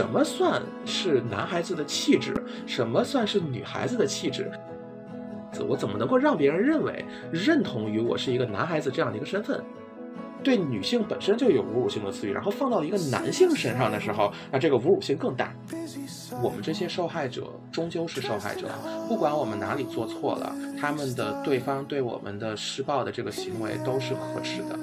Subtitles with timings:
[0.00, 2.32] 什么算是男孩子的气质，
[2.66, 4.50] 什么算是女孩子的气质？
[5.68, 9.62] 我怎么能够让别人认为认同于我是一个男孩子这样的一个身份？
[10.42, 15.52] 对女性本身就有侮辱性的词语，然后放到一个男性身上的时候，那这个侮辱性更大。
[16.42, 18.68] 我们这些受害者终究是受害者，
[19.06, 24.78] 不管我们哪里做错了，他们的对方对我们的施暴的这个行为都是可耻的。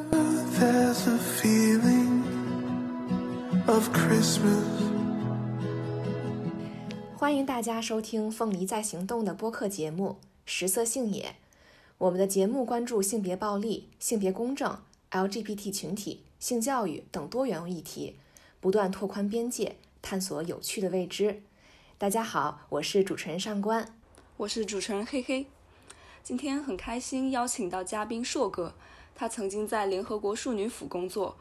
[7.20, 11.24] 欢迎大家收听《凤梨在行动》的播客节目《食色性也》。
[11.98, 14.78] 我们的节目关注性别暴力、性别公正。
[15.10, 18.18] LGBT 群体、性教育等多元议题，
[18.62, 21.42] 不断拓宽边界，探索有趣的未知。
[21.98, 23.96] 大家好，我是主持人上官，
[24.38, 25.48] 我是主持人黑黑。
[26.22, 28.76] 今天很开心邀请到嘉宾硕哥，
[29.16, 31.36] 他曾经在联合国妇女府工作，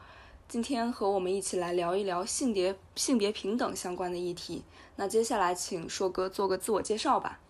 [0.49, 4.63] 今天和我们一起来聊一聊性别性别平等相关的议题。
[4.95, 7.41] 那接下来请硕哥做个自我介绍吧。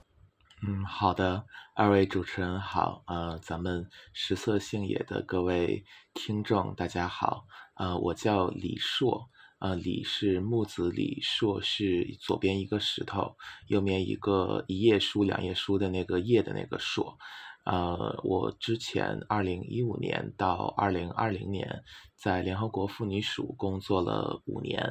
[0.68, 13.36] 嗯，好的，二位主持人好，呃，咱们食色性也的各位听众大家好，呃，我叫李硕，呃，李是木子李，硕是左边一个石头，
[13.68, 17.16] 右边一个一页书两页书的那个页的那个硕。
[17.70, 21.84] 呃，我之前二零一五年到二零二零年
[22.16, 24.82] 在联合国妇女署工作了五年，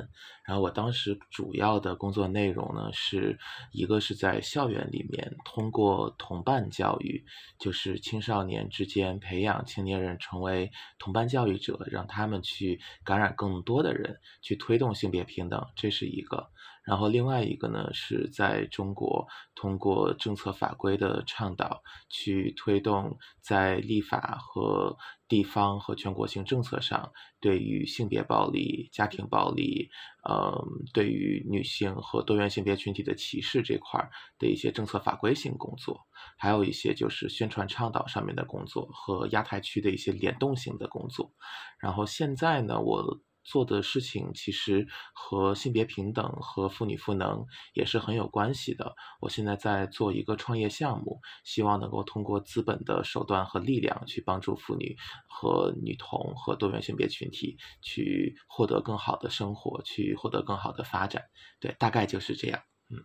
[0.45, 3.39] 然后我当时主要的工作内容呢，是
[3.73, 7.25] 一个是在校园里面通过同伴教育，
[7.59, 16.51] 就是青少年之间培养青年人成为同伴教育者，让他们去感染更多的人，去推动性别平等，这是一个。
[16.87, 29.91] 然后另外一个呢，是在中国通过政策法规的倡导，去推动在立法和地方和全国性政策上，对于性别暴力、家庭暴力，
[30.31, 30.55] 嗯，
[30.95, 34.09] 对于女性和多元性别群体的歧视这块
[34.39, 36.01] 的一些政策法规性工作，
[36.39, 41.33] 还有一些就是宣传倡导上面的工作和亚太区的一些联动性的工作。
[41.81, 43.21] 然后现在呢，我。
[43.47, 48.95] 做的事情其实和性别平等和妇女赋能也是很有关系的。
[49.21, 54.97] 我现在在做一个创业项目，希望能够通过资本的手段和力量去帮助妇女
[55.29, 61.23] 和女童和多元性别群体去获得更好的生活，去获得更好的发展。
[61.61, 62.61] 对，大概就是这样。
[62.91, 62.99] 嗯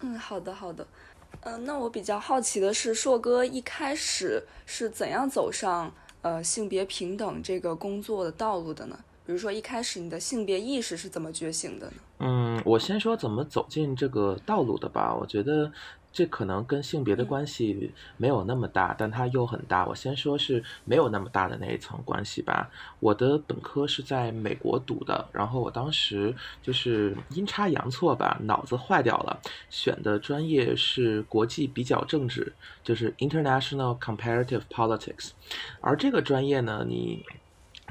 [0.00, 0.86] 嗯，好的好的。
[1.42, 8.98] 嗯，那我比较好奇的是，硕哥一开始是怎样走上呃性别平等这个工作的道路的呢？
[9.26, 11.92] 比如说，一开始你的性别意识是怎么觉醒的呢？
[12.18, 15.14] 嗯，我先说怎么走进这个道路的吧。
[15.14, 15.72] 我觉得
[16.12, 19.86] 这可能跟性别的关系没有那么大，但它又很大。
[19.86, 22.70] 我先说是没有那么大的那一层关系吧。
[23.00, 32.52] 我的本科是在美国读的，然后我当时就是阴差阳错吧，脑子坏掉了，选的专业是国际比较政治，
[32.82, 35.30] 就是 International Comparative Politics。
[35.80, 37.24] 而这个专业呢，你。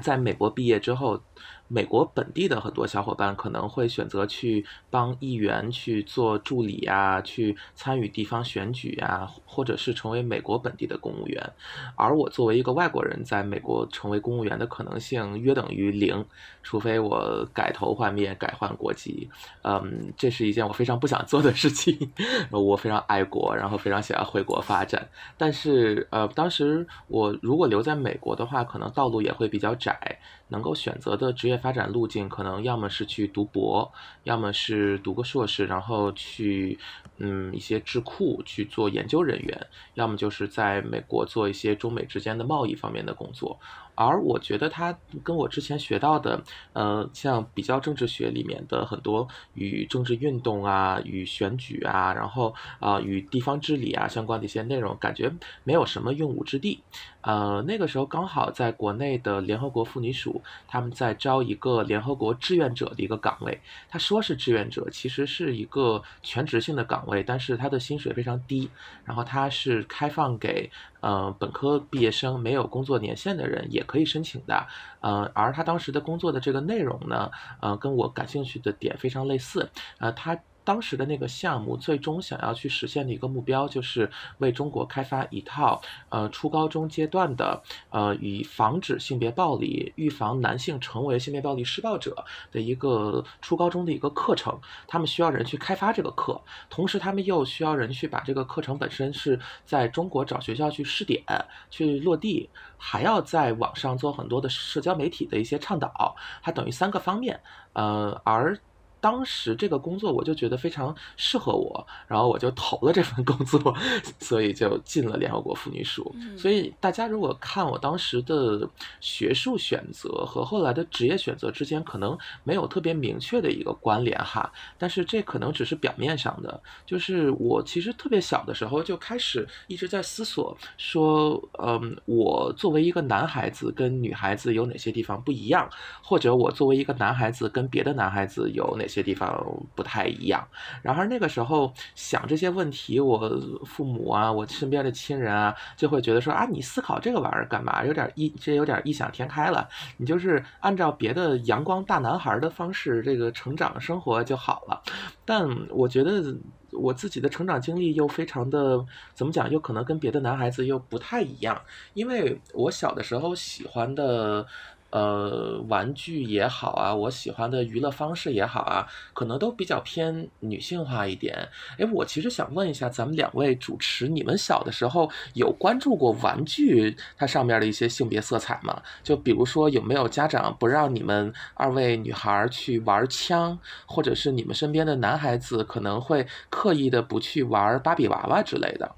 [0.00, 1.20] 在美国毕业之后。
[1.68, 11.52] 美国本地的很多小伙伴可能会选择去帮议员去做助理啊，去参与地方选举啊，或者是成为美国本地的公务员。
[11.96, 16.24] 而我作为一个外国人，在美国成为公务员的可能性约等于零，
[16.62, 19.28] 除非我改头换面、改换国籍。
[19.62, 22.12] 嗯，这是一件我非常不想做的事情。
[22.52, 25.08] 我非常爱国，然后非常想要回国发展。
[25.38, 30.18] 但是，呃，当时我如果留在美国的话，可能道路也会比较窄。
[30.48, 33.90] 能够选择的职业发展路径，可能要么是去读博，
[34.24, 36.78] 要么是读个硕士，然后去
[37.18, 43.58] 嗯一些智库去做研究人员，要么就是在美国做一些中美之间的贸易方面的工作。
[43.94, 56.82] 而我觉得它跟我之前学到的，呃，像比较政治学里面的很多与政治运动啊、与选举啊，然后啊与地方治理啊相关的一些内容，感觉没有什么用武之地。
[57.22, 63.58] 呃，那个时候刚好在国内的联合国妇女署，他们在招一个联合国志愿者的一个岗位。
[63.88, 68.68] 他说是志愿者，其实是一个全职性的岗位，但是他的薪水非常低。
[69.04, 70.70] 然后他是开放给。
[71.04, 74.66] 嗯，本科毕业生没有工作年限的人也可以申请的。
[75.02, 77.30] 嗯，而他当时的工作的这个内容呢，
[77.60, 79.68] 嗯，跟我感兴趣的点非常类似。
[79.98, 80.38] 呃，他。
[80.64, 94.58] 当时的那个项目，最终想要去实现的一个目标，就是为中国开发一套呃初高中阶段的呃以防止性别暴力、预防男性成为性别暴力施暴者的一个初高中的一个课程。
[94.88, 96.40] 他们需要人去开发这个课，
[96.70, 101.22] 同时他们又需要人去把这个课程本身是在中国找学校去试点、
[101.70, 106.16] 去落地，还要在网上做很多的社交媒体的一些倡导。
[106.42, 107.38] 它等于三个方面，
[107.74, 108.58] 呃，而。
[109.04, 113.76] 当时这个工作我就觉得非常适合我，然后我就投了这份工作，
[114.18, 116.10] 所以就进了联合国妇女署。
[116.38, 118.66] 所以大家如果看我当时的
[119.02, 126.58] 学术选择和后来的职业选择之间，可能没有特别明确的一个关联哈，但是这可能只是表面上的。
[126.86, 135.68] 就是我其实特别小的时候就开始一直在思索，说，嗯，我作为一个男孩子跟女孩子有哪些地方不一样，
[136.02, 139.44] 或者我作为一个男孩子跟别的男孩子有哪些些地方
[139.74, 140.46] 不太一样。
[140.80, 143.28] 然而那个时候想这些问题，我
[143.66, 147.84] 父母啊，我身边的亲人啊，就会觉得说啊，你思考这个玩意儿干嘛？
[147.84, 149.68] 有点异，这有点异想天开了。
[149.96, 154.80] 你就是按照别的阳光大男孩的方式，这个成长生活就好了。
[155.24, 156.22] 但我觉得
[156.70, 161.60] 我自己的成长经历又非常的怎么讲，又可能跟别的男孩子又不太一样，
[161.94, 164.46] 因为我小的时候喜欢的。
[164.94, 171.48] 呃，玩具也好啊，我喜欢的娱乐方式也好啊，可能都比较偏女性化一点。
[171.76, 178.80] 哎，我其实想问一下，咱们两位主持，你们小的时候有关注过玩具它上面的一些性别色彩吗？
[179.02, 188.94] 就比如说，有没有家长不让你们二位女孩去玩枪，或者是你们身边的男孩子可能会刻意的不去玩芭比娃娃之类的？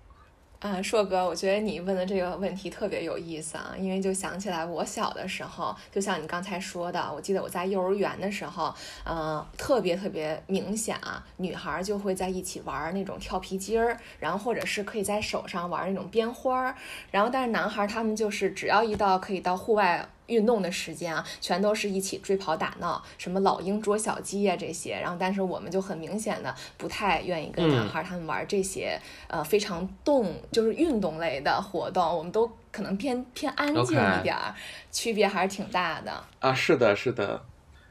[0.59, 8.75] 啊，硕哥，我觉得你问的这个问题特别有意思啊，因为就想起来我小的时候，就像你刚才说的，我记得我在幼儿园的时候，
[9.05, 16.75] 嗯，特别特别明显啊，女孩就会在一起玩那种跳皮筋儿，然后或者是可以在手上玩那种编花儿，
[17.11, 20.09] 然后但是男孩他们就是只要一到可以到户外。
[20.27, 24.99] 运动的时间啊，全都是一起追跑打闹，什么老鹰捉小鸡呀这些。
[25.01, 32.03] 然后，但是我们就很明显的不太愿意跟男孩他们玩这些，呃，非常动就是运动类的活动。
[32.17, 34.55] 我们都可能偏偏安静一点儿，
[34.91, 36.25] 区别还是挺大的。
[36.41, 37.43] 啊，是的，是的。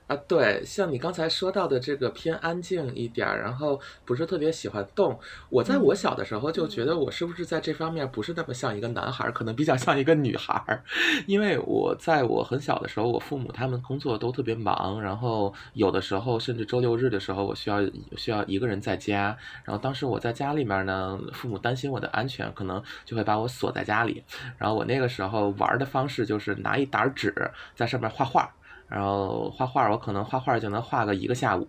[0.07, 5.19] 啊，对，像你刚才说到的这个偏安静一点儿，然后不是特别喜欢动。
[5.49, 10.83] 我在我小的时候就觉得我是不是在这方面不是那么像一个男孩儿，可能比较像一个女孩儿。
[11.25, 17.79] 因为我在我很小的时候，我父母他们工作都特别忙，然后有的时候甚至周六日的时候，我需要
[18.15, 19.35] 需要一个人在家。
[19.63, 24.23] 然后当时我在家里面呢，父母担心我的安全，可能就会把我锁在家里。
[24.59, 27.33] 然后我那个时候玩的方式就是拿一沓纸
[27.75, 28.53] 在上面画画。
[28.87, 31.67] 然后画画，我可能画画就能画个一个下午，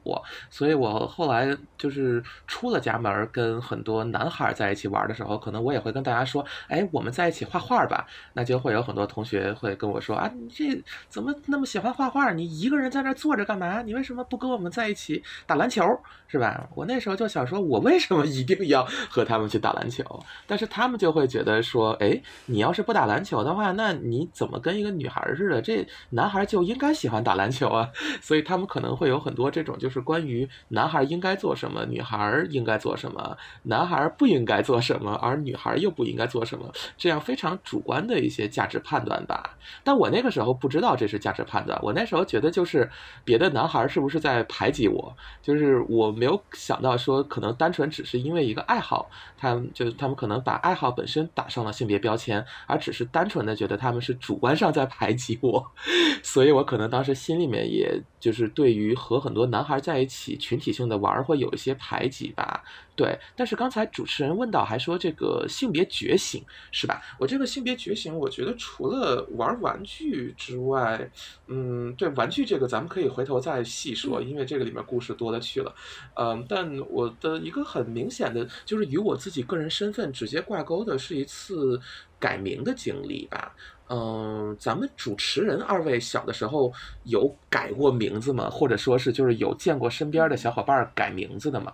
[0.51, 8.07] 所以我后来就是出了家门，跟很多男孩在一起玩的时候，可能我也会跟大家说，哎，我们在一起画画吧。
[8.35, 10.79] 那就会有很多同学会跟我说，啊，你这
[11.09, 12.33] 怎么那么喜欢画画？
[12.33, 13.81] 你一个人在那坐着干嘛？
[13.81, 15.83] 你为什么不跟我们在一起打篮球？
[16.29, 16.69] 是吧？
[16.75, 20.05] 我那时候就想说，我为什么一定要和他们去打篮球？
[20.47, 25.63] 但是他们就会觉得说，哎，你要是不打篮球的话，那你怎么跟一个女孩似的？
[25.63, 27.07] 这男孩就应该喜。
[27.07, 27.91] 欢欢打篮球啊，
[28.21, 39.57] 所以他们可能会有很多这种，就是关于男孩应该做什么，女孩应该做什么，男孩不应该做什么，而女孩又不应该做什么，这样非常主观的一些价值判断吧。
[39.83, 42.89] 但我那个时候不知道这是价值判断，我那时候觉得就是
[43.25, 55.73] 别的男孩是不是在排挤我，就是我没有想到说可能单纯只是因为一个爱好，他们就他们可能把爱好本身打上了性别标签，而只是单纯的觉得他们是主观上在排挤我，
[56.23, 56.87] 所以我可能。
[56.97, 62.65] 当时心里面也就是对于和很多男孩在一起群体性的玩会有一些排挤吧，
[62.97, 63.19] 对。
[63.37, 67.03] 但是刚才主持人问到还说这个性别觉醒是吧？
[67.19, 71.11] 我这个性别觉醒，我觉得除了玩玩具之外，
[71.49, 75.75] 嗯，对玩具这个咱们可以回头再细说，因为这个里面故事多了去了。
[76.15, 81.79] 嗯，但我的一个很明显的就是与我自己个人身份直接挂钩的是一次
[82.19, 83.55] 改名的经历吧。
[83.89, 86.73] 嗯，咱们主持人二位小的时候
[87.05, 88.51] 有改过名字吗？
[88.51, 91.73] 或者说是就是有见过身边的小伙伴改名字的吗？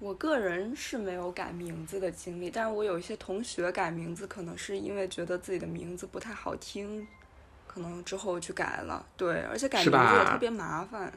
[0.00, 7.04] 我个人是没有改名字的经历，但是我有一些同学改名字，可能是因为觉得自己的名字不太好听，
[7.66, 9.04] 可能之后去改了。
[9.16, 11.12] 对，而且改名字也特别麻烦。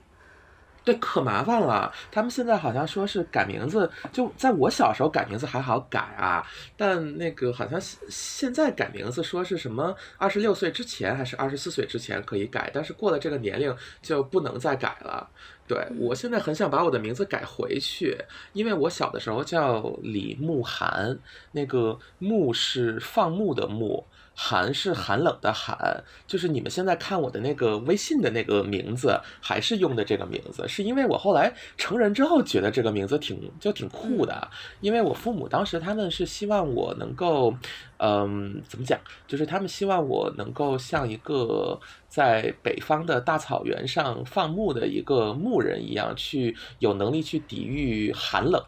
[0.84, 1.94] 对，可麻烦了。
[2.12, 6.44] 他们现在好像说是改名字，就在我小时候改名字还好改啊，
[6.76, 15.30] 但那个好像现在改名字说是什么二十六岁之前还是二十四岁之前可以改，但是过了这个年龄就不能再改了。
[15.68, 18.18] 对我现在很想把我的名字改回去，
[18.54, 21.18] 因为我小的时候叫李慕寒，
[21.52, 24.04] 那个慕是放牧的牧。
[24.44, 37.56] 寒是寒冷的寒，就是你们现在看我的那个微信的那个名字，还是用的这个名字，是因为我后来成人之后觉得这个名字挺就挺酷的，因为我父母当时他们是希望我能够，
[37.98, 41.80] 嗯，怎么讲，就是他们希望我能够像一个
[42.10, 48.60] 在北方的大草原上放牧的一个牧人一样，去有能力去抵御寒冷。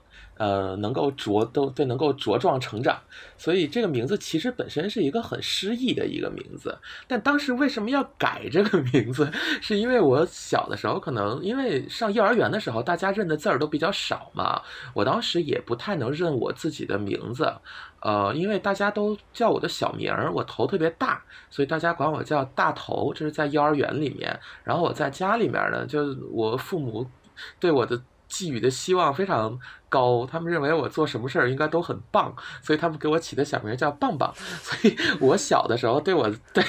[0.44, 3.00] 呃，能够茁都对，能够茁壮成长，
[3.38, 6.78] 所以这个名字其实本身是一个很诗意的一个名字。
[7.08, 9.32] 但当时为什么要改这个名字？
[9.64, 14.62] 是因为我小的时候可能因为上幼儿园的时候，大家认的字儿都比较少嘛，
[14.94, 17.50] 我当时也不太能认我自己的名字。
[18.02, 23.14] 呃，因为大家都叫我的小名儿，我头特别大，所以大家管我叫大头。
[23.14, 27.08] 这是在幼儿园里面，然后我在家里面呢，就我父母
[27.62, 28.02] 对我的。
[28.34, 29.60] 寄予的希望非常
[29.90, 34.34] 高，他们认为我做什么事儿应该都很棒，所以他们给我起的小名叫棒棒。
[34.64, 36.64] 所以我小的时候对我 对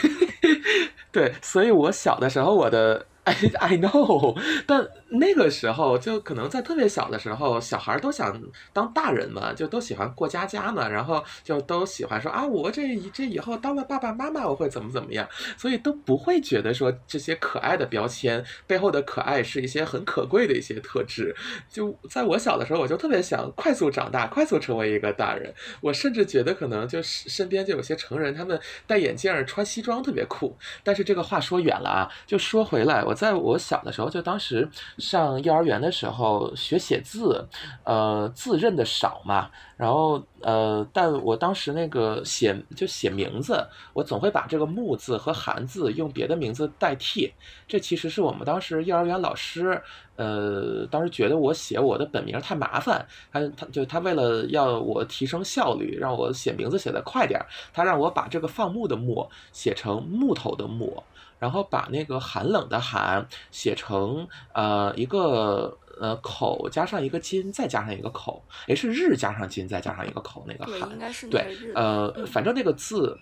[1.10, 3.06] 对，所以我小的时候我的。
[3.24, 4.86] I I know，但
[5.18, 8.40] 那个时候就可能在特别小的时候，小孩都想
[8.72, 21.34] 当大人嘛，就都喜欢过家家嘛，然后就都喜欢说啊，我这这以后当了爸爸妈妈，我会怎么怎么样，所以都不会觉得说这些可爱的标签背后的可爱是一些很可贵的一些特质。
[21.68, 25.52] 就在我小的时候，我就特别想快速长大，快速成为一个大人。
[25.80, 30.56] 我甚至觉得可能就是身边就有些成人，他们戴眼镜穿西装特别酷。
[30.82, 33.14] 但是这个话说远了啊，就说回来我。
[33.14, 34.68] 在我小的时候，就当时
[35.04, 37.46] 上幼儿园的时候学写字，
[37.84, 47.32] 呃，字认得少嘛，然后呃，但我当时那个写就写名字，我总会把这个木字和寒字用别的名字代替。
[47.68, 49.80] 这其实是我们当时幼儿园老师，
[50.16, 57.40] 呃，当时觉得我写我的本名太麻烦，他他就他为了要我提升效率，让我写名字写得快点，
[57.72, 61.02] 他让我把这个放牧的牧写成木头的木。
[61.44, 70.98] 然后把那个寒冷的寒写成呃一个呃口加上一个金再加上一个口，诶是日加上金再加上一个口那个寒，
[71.30, 73.18] 对，呃反正那个字。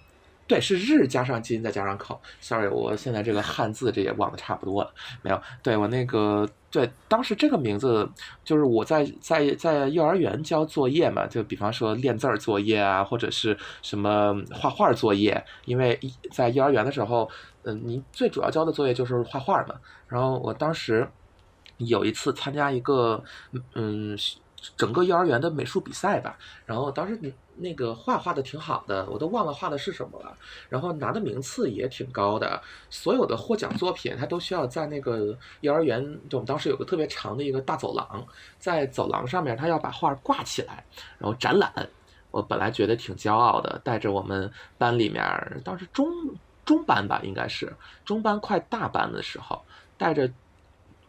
[0.49, 2.21] 对，是日加上金再加上口。
[2.41, 4.93] Sorry，我现在这个 汉字这也忘得差不多了。
[5.23, 8.07] 没有，对我那个对，当时这个名字
[8.45, 15.43] 就是我在在在幼儿园交作业嘛，就比方说练字儿作业啊，或者是什么画画作业。
[15.65, 15.99] 因为
[16.33, 17.31] 在幼儿园的时候，
[17.65, 19.75] 嗯，你最主要交的作业就是画画嘛。
[20.09, 21.09] 然后我当时
[21.79, 23.23] 有一次参加一个
[23.75, 24.17] 嗯
[24.77, 27.33] 整个幼儿园的美术比赛吧，然后当时你。
[27.55, 30.35] 那个画画的挺好的，我都忘了画的是什么了。
[30.71, 38.27] 然后拿的名次也挺高的，所有的获奖作品他都需要在那个幼儿园，就我们当时有个特别长的一个大走廊，
[38.59, 40.83] 在走廊上面他要把画挂起来，
[41.19, 41.71] 然后展览。
[42.31, 45.23] 我本来觉得挺骄傲的，带着我们班里面
[45.63, 46.09] 当时中
[46.65, 47.73] 中班吧，应该是
[48.05, 49.63] 中班快大班的时候，
[49.97, 50.31] 带着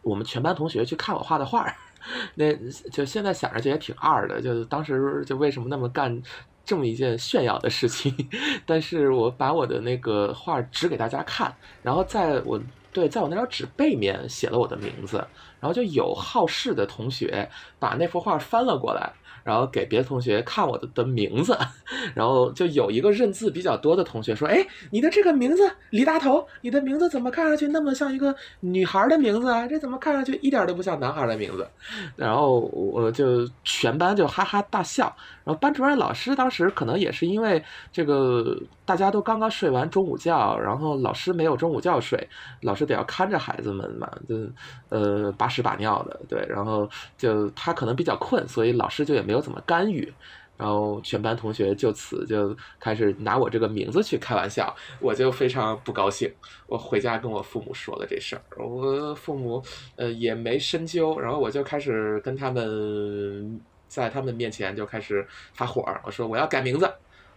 [0.02, 1.72] 我们全班同学去看我画的画。
[2.34, 2.52] 那
[2.90, 6.22] 就现在想着就也挺二的，就当时就为什么那么干
[6.62, 8.14] 这么一件炫耀的事情？
[8.66, 12.60] 但是我把我的那个画指给大家看，然后在我
[12.92, 15.16] 对在我那张纸背面写了我的名字，
[15.60, 19.10] 然后就有好事的同学把那幅画翻了过来。
[19.44, 21.56] 然后给别的同学看我的的名字，
[22.16, 29.68] 然后就有一个认字比较多的同学说：“哎，你的这个名字李大头，你的名字怎么看上去那么像一个女孩的名字啊？
[29.68, 31.68] 这怎么看上去一点都不像男孩的名字？”
[32.16, 35.14] 然后我就全班就哈哈大笑。
[35.44, 42.26] 然后班主任老师当时可能也是因为这个大家都刚刚睡完中午觉，然后老师没有中午觉睡，
[42.62, 44.36] 老师得要看着孩子们嘛，就
[44.88, 50.10] 呃把屎把尿的，对，然后就他可能比较困，所以老师就也没有怎么干预，
[50.56, 56.32] 然后全班同学就此就开始拿我这个名字去开玩笑，我就非常不高兴，
[56.66, 59.62] 我回家跟我父母说了这事儿，我父母
[59.96, 63.60] 呃也没深究，然后我就开始跟他们。
[63.94, 66.92] 在他们面前就开始发火我说我要改名字，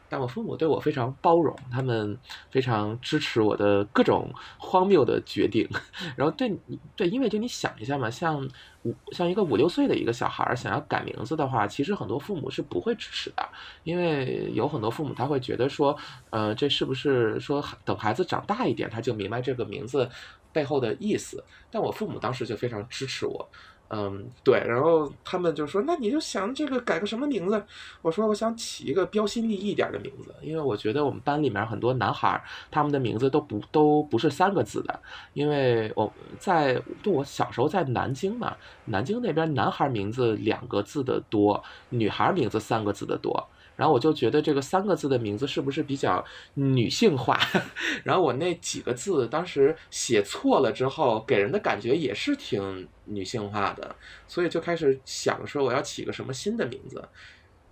[0.09, 2.17] 但我父母对我非常包容，他们
[2.49, 5.69] 非常支持我的各种荒谬的决定。
[6.17, 6.51] 然后对
[6.95, 8.43] 对，因为就你想一下嘛，像
[8.81, 13.47] 五像一个五六岁的一个小孩想要改名字的话，其实很多父母是不会支持的，
[13.83, 15.95] 因为有很多父母他会觉得说，
[16.31, 20.09] 呃，这是不是说等孩子长大一点他就明白这个名字
[20.51, 21.43] 背后的意思？
[21.69, 23.47] 但我父母当时就非常支持我。
[23.89, 27.63] 嗯，对，然后他们就说：“那你就想这个改个什么名字？”
[28.01, 34.99] 我说：“我想起一个标新立异点的名字，因为我觉得我们班里面很多男孩，他们的名字都不都不是三个字的。
[35.33, 43.47] 因为我在就我小时候在南京嘛，南京那边男孩名字两个字的多，女孩名字三个字的多。
[43.77, 47.39] 然后我就觉得这个三个字的名字是不是比较女性化？
[48.03, 53.95] 然后我那几个字当时写错了之后，给人的感觉也是挺女性化的，
[54.27, 57.07] 所以就开始想说我要起个什么新的名字，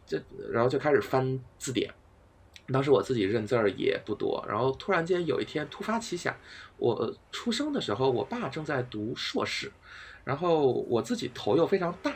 [0.06, 0.22] 这
[0.52, 1.92] 然后就开始翻字典。
[2.72, 6.36] 当时我自己认字儿也不多，然后突然间有一天突发奇想，
[6.78, 9.72] 我出生的时候我爸正在读硕士，
[10.24, 12.12] 然后我自己头又非常大。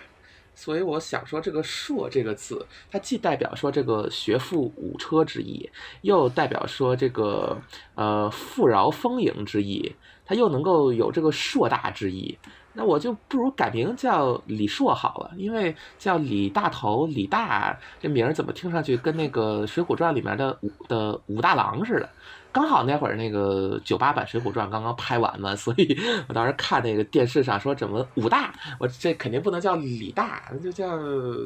[0.61, 5.69] 所以我想说，这个“硕”这个字，它既代表说这个学富五车之意，
[6.01, 7.57] 又代表说这个
[7.95, 12.37] 呃富饶丰盈之意，它又能够有这个硕大之意。
[12.73, 22.09] 那我就不如改名叫李硕好了，因为叫李大头、李大这名儿怎么听上去跟那个《水浒传》里面的武的武大郎似的。
[22.51, 30.97] 刚好那会儿那个九八版《水浒传》刚刚拍完嘛， 所以我当时看那个电视上说怎么武大，我这肯定不能叫李大，那就叫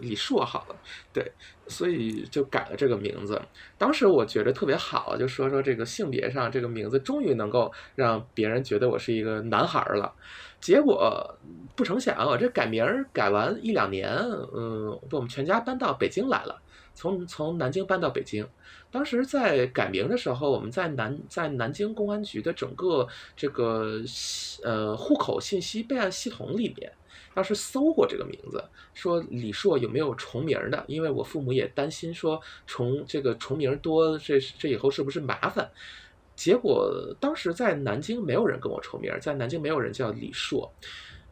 [0.02, 0.76] 李硕好了。
[1.12, 1.30] 对，
[1.68, 3.42] 所以就改了这个名字。
[3.78, 10.14] 当时我觉得特别好，就说说这个性别上这个名字终于能够让别人觉得我是一个男孩了。
[10.62, 11.38] 结果
[11.76, 14.10] 不成想，我这改名改完一两年，
[14.56, 16.62] 嗯，我们全家搬到北京来了，
[16.94, 18.48] 从从南京搬到北京。
[18.94, 24.00] 当时在改名的时候，我们在南在南京公安局的整个这个
[24.64, 26.94] 呃户口信息备案系统里面，
[27.34, 30.86] 当时搜过这个名字，说李硕有没有重名的？
[30.88, 35.68] 因为我父母也担心说重这个重名多，这这以后是不是麻烦？
[36.36, 40.72] 结果当时在南京没有人跟我重名，在南京没有人叫李硕。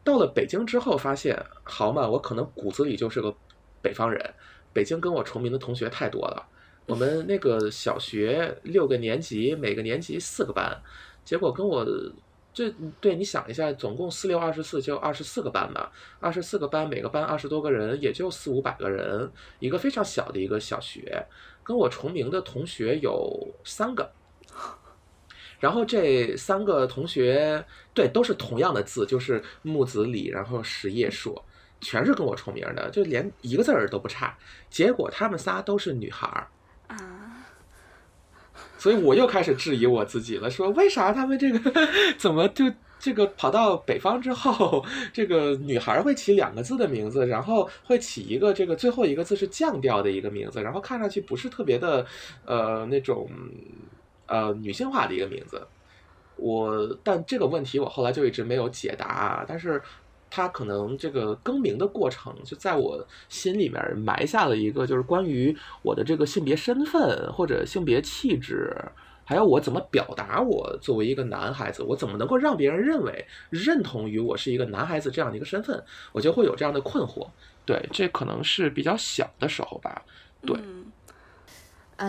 [0.02, 3.32] 到了北京之后，发现好嘛，我可能骨子里就是个
[3.80, 4.34] 北方人，
[4.72, 6.48] 北京跟我重名的同学太多了。
[6.86, 10.76] 我们那个小学六个年级，每个年级四个班，
[11.24, 11.86] 结果跟我
[12.52, 12.68] 这
[13.00, 15.90] 对你想一下，总共四六二十四，就二十四个班吧。
[16.20, 21.24] 二十四个班，每个班二十多个人，也就四五百个人，一个非常小的一个小学。
[21.62, 24.12] 跟我重名的同学有三个，
[25.60, 31.42] 然后这三个同学对都是同样的字，就是木子李，然后实叶硕，
[31.80, 34.36] 全是跟我重名的，就连一个字儿都不差。
[34.68, 36.48] 结果他们仨都是女孩儿。
[38.78, 41.88] 所以我又开始质疑我自己了，说为啥他们这个
[42.18, 42.64] 怎么就
[42.98, 52.04] 这个跑到北方之后，这个女孩会起两个字的名字，然后会起一个这个最后一个字是降调的一个名字，然后看上去不是特别的
[52.44, 53.28] 呃那种
[54.26, 55.66] 呃女性化的一个名字。
[56.36, 59.80] 我但这个问题我后来就一直没有解答，但是。
[60.34, 68.74] 他可能这个更名的过程，就在我心里面埋下了一个，就是关于我的这个性别身份或者性别气质，
[69.26, 77.28] 还有我怎么表达我作为一个男孩子，我怎么能够让别人认为认同于我是一个男孩子这样的一个身份，我就会有这样的困惑。
[77.66, 80.02] 对，这可能是比较小的时候吧。
[80.46, 80.56] 对。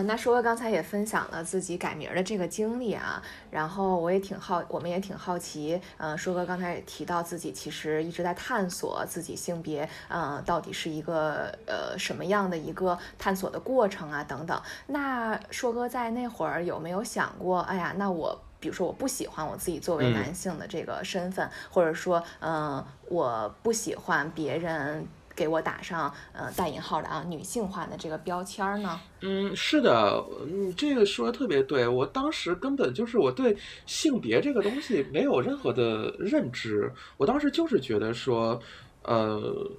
[0.02, 14.60] 那说哥刚才也分享了自己改名的这个经历啊，然后我也挺好，我们也挺好奇，嗯，说哥刚才也提到自己其实一直在探索自己性别，嗯，到底是一个呃什么样的一个探索的过程啊等等。
[14.88, 25.06] 那说哥在那会儿有没有想过，哎呀，那我比如说我不喜欢我自己作为男性的这个身份，或者说，嗯，我不喜欢别人。
[25.34, 29.00] 给我打上呃带引号的啊女性化的这个标签呢？
[29.20, 31.86] 嗯，是的，你这个说的特别对。
[31.88, 38.60] 我当时根本就是我对性别这个东西没有任何的认知，我当时就是觉得说，
[39.02, 39.70] 呃。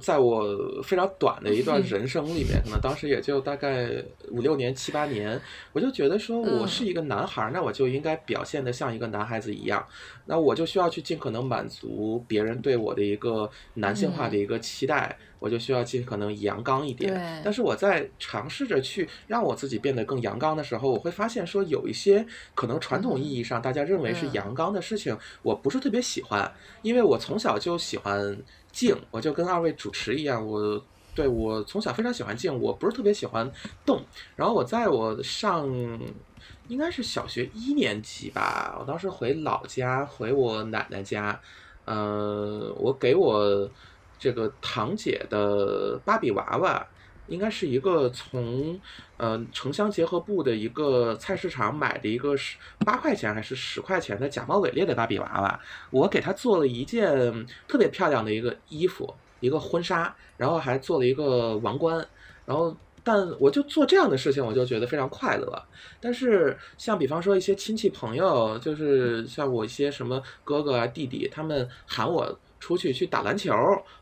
[0.00, 0.44] 在我
[0.82, 3.90] 非常短的一段 人生里面，可能当时也就大概
[4.30, 5.40] 五六年、七八年，
[5.72, 9.86] 我就觉得说我是一个男孩，那我就应该表现的像一个男孩子一样，
[10.26, 17.12] 那我就需要去尽可能满足别人对我的一个男性化的一个期待，我就需要尽可能阳刚一点。
[17.44, 28.36] 但是我在尝试着去让我自己变得更阳刚的时候，我会发现说有一些可能传统意义上大家认为是阳刚的事情，我不是特别喜欢，因为我从小就喜欢。
[28.76, 30.84] 静，我就跟二位主持一样，我
[31.14, 33.50] 对我从小非常喜欢静，我不是特别喜欢
[33.86, 34.04] 动。
[34.36, 35.66] 然后我在我上
[36.68, 41.40] 应该是小学一年级吧，我当时回老家，回我奶奶家，
[41.86, 43.66] 呃，我给我
[44.18, 46.86] 这个堂姐的芭比娃娃。
[47.28, 48.78] 应该是一个从，
[49.16, 55.60] 呃，城乡结合部的一个菜市场买的一个十八块钱还是十块钱的假冒伪劣的芭比娃娃，
[55.90, 62.06] 我给他做了一件特别漂亮的一个衣服，一个婚纱，然后还做了一个王冠，
[62.44, 65.62] 然后，但我就做这样的事情，我就觉得非常快乐。
[66.00, 72.38] 但是像比方说一些亲戚朋友，就是像我一些什么哥哥啊弟弟，他们喊我。
[72.58, 73.54] 出去去打篮球，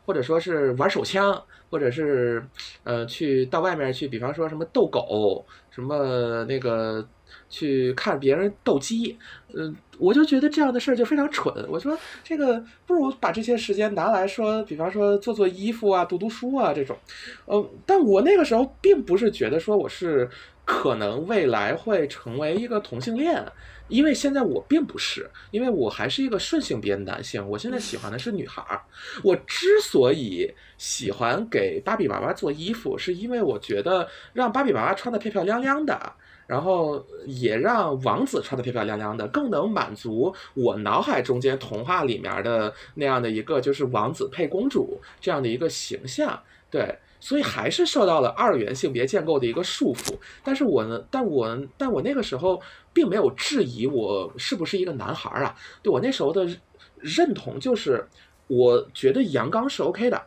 [0.05, 1.43] 或者说是玩手枪，
[1.75, 2.41] 或者是
[2.85, 7.05] 呃去到外面去，比方说什么逗狗，什么那个
[7.49, 9.17] 去看别人斗鸡，
[9.53, 11.53] 嗯、我就觉得这样的事儿就非常蠢。
[11.67, 16.95] 我说这个不如把这些时间拿来说，比方说做做衣服啊、读读书啊这种。
[17.43, 20.29] 呃，但我那个时候并不是觉得说我是
[20.63, 23.43] 可能未来会成为一个同性恋，
[23.87, 28.81] 因为现在我并不是，因为我还是一个顺性别的男性，我现在喜欢的是女孩儿。
[29.23, 36.13] 我之所以喜欢给芭比娃娃做衣服，是因为我觉得让芭比娃娃穿的漂漂亮亮的。
[36.47, 46.39] 然后也让王子穿的漂漂亮亮的，更能满足我脑海中间童话里面的那样的一个就是王子配公主这样的一个形象。
[46.69, 50.15] 对，所以还是受到了二元性别建构的一个束缚。
[50.43, 52.61] 但是我呢，但我但我那个时候
[52.95, 55.55] 并没有质疑我是不是一个男孩儿啊。
[55.83, 56.49] 对我那时候的
[56.97, 58.07] 认同就是，
[58.47, 60.19] 我觉得阳刚是 OK 的，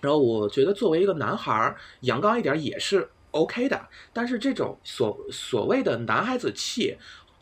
[0.00, 3.88] 然后我觉得作为一个男孩儿，阳刚一点也是 OK 的。
[4.12, 6.96] 但是这种所所谓的男孩子气。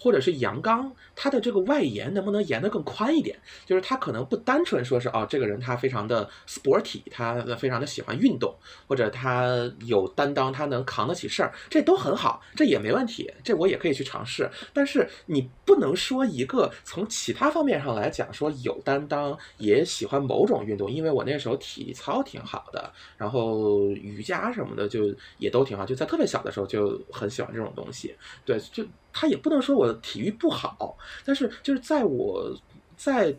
[0.06, 3.36] 或者是阳刚，他的这个外延能不能延得更宽一点？
[3.64, 8.54] 就是他可能不单纯说是哦，这个人他非常的 sporty，他非常的喜欢运动，
[8.86, 14.48] 或者他有担当，他能扛得起事儿，这都很好，这也没问题，这我也可以去尝试。
[14.72, 28.14] 但是你不能说一个从其他方面上来讲说有担当，也喜欢某种运动，因为我那时候体操挺好的，然后瑜伽什么的就也都挺好，就在特别小的时候就很喜欢这种东西。
[28.44, 28.84] 对，就
[29.18, 32.54] 他也不能说我体育不好，但是就是在我
[32.98, 33.34] 在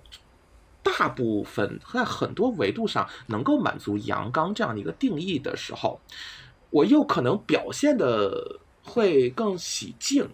[0.81, 5.99] 大部分在很多维度上能够满足阳刚这样的一个定义的时候，
[6.71, 10.27] 我又可能表现的会更喜静。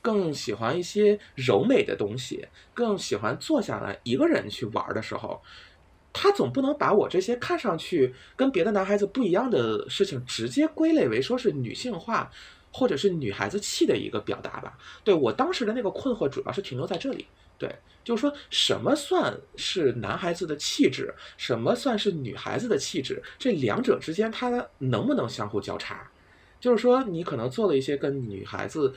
[0.00, 5.42] 更喜欢一些柔美的东西，更喜欢坐下来一个人去玩的时候，
[6.12, 12.30] 他总不能把我这些看上去跟别的男孩子不一样的事情直接归类为说是女性化。
[12.72, 14.78] 或者是女孩子气的一个表达吧。
[15.04, 17.26] 对我当时的那个困惑，主要是停留在这里。
[17.58, 26.08] 对，就是说什么算是男孩子的气质，什么算是女孩子的气质，这两者之间它能不能相互交叉？
[26.60, 28.94] 就是说，你可能做了一些跟女孩子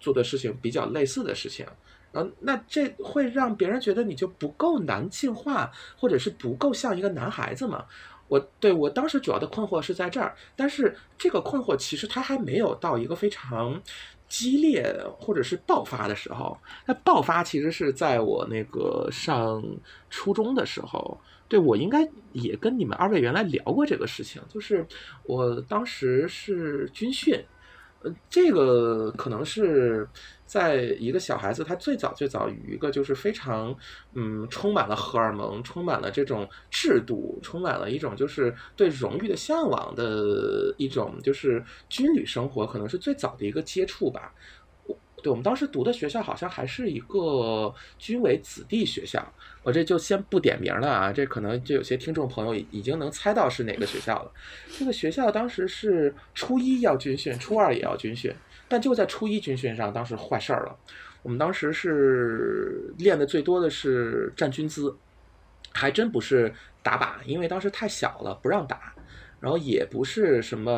[0.00, 1.66] 做的事情比较类似的事情，
[2.12, 7.86] 然后那这会让别人觉得你就不够男性化，或者是不够像一个男孩子嘛？
[8.28, 13.80] 我对我当时主要的困惑是在这儿，但是这个困惑其实它还没有到一个非常
[14.28, 16.56] 激烈或者是爆发的时候。
[16.86, 19.62] 那爆发其实是在我那个上
[20.10, 21.18] 初中的时候。
[21.46, 24.84] 对我应该也跟你们二位原来聊过这个事情，就是
[25.24, 27.38] 我当时是军训，
[28.00, 30.08] 呃，这个可能是。
[30.46, 33.74] 在一个小孩子，他最早最早与一个就是非常，
[34.12, 44.32] 嗯，充满了荷尔蒙，充满了这种制度，充满了一种就是对荣誉的向往的一种就是军旅生活，可能是最早的一个接触吧。
[45.22, 49.26] 对我们当时读的学校好像还是一个军委子弟学校，
[49.62, 54.30] 我这就先不点名了啊，这可能就有些听众朋友已经能猜到是哪个学校了。
[54.76, 58.30] 这个学校当时是初一要军训，初二也要军训。
[58.68, 60.76] 但就在初一军训上，当时坏事儿了。
[61.22, 64.94] 我们当时是练的最多的是站军姿，
[65.72, 68.92] 还真不是打靶，因为当时太小了不让打。
[69.40, 70.72] 然后也不是什么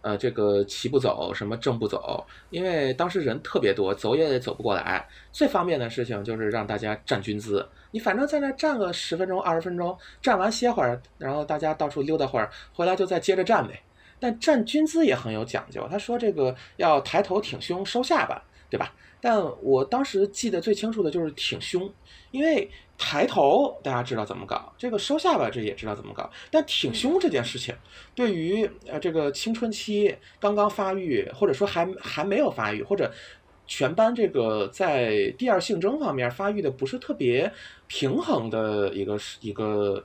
[0.00, 5.06] 呃这个齐步走，什么正步走，因为当时人特别多，走也走不过来。
[5.30, 13.82] 最方便的事情就是让大家站军姿，你反正在那站个十分钟、二十分钟，站完歇会儿，然后大家到处溜达会儿，回来就再接着站呗。
[14.18, 18.92] 但站军姿也很有讲究，他说这个要抬头挺胸收下巴，对吧？
[19.20, 21.92] 但我当时记得最清楚的就是挺胸，
[22.30, 27.74] 因为抬头大家知道怎么搞，这个收下巴这也知道怎么搞，但挺胸这件事情，
[28.14, 33.12] 对于呃这个青春期刚刚发育，或者说还还没有发育，或者
[33.66, 37.50] 全班这个在第二性征方面发育的不是特别
[37.86, 40.04] 平衡的一个一个。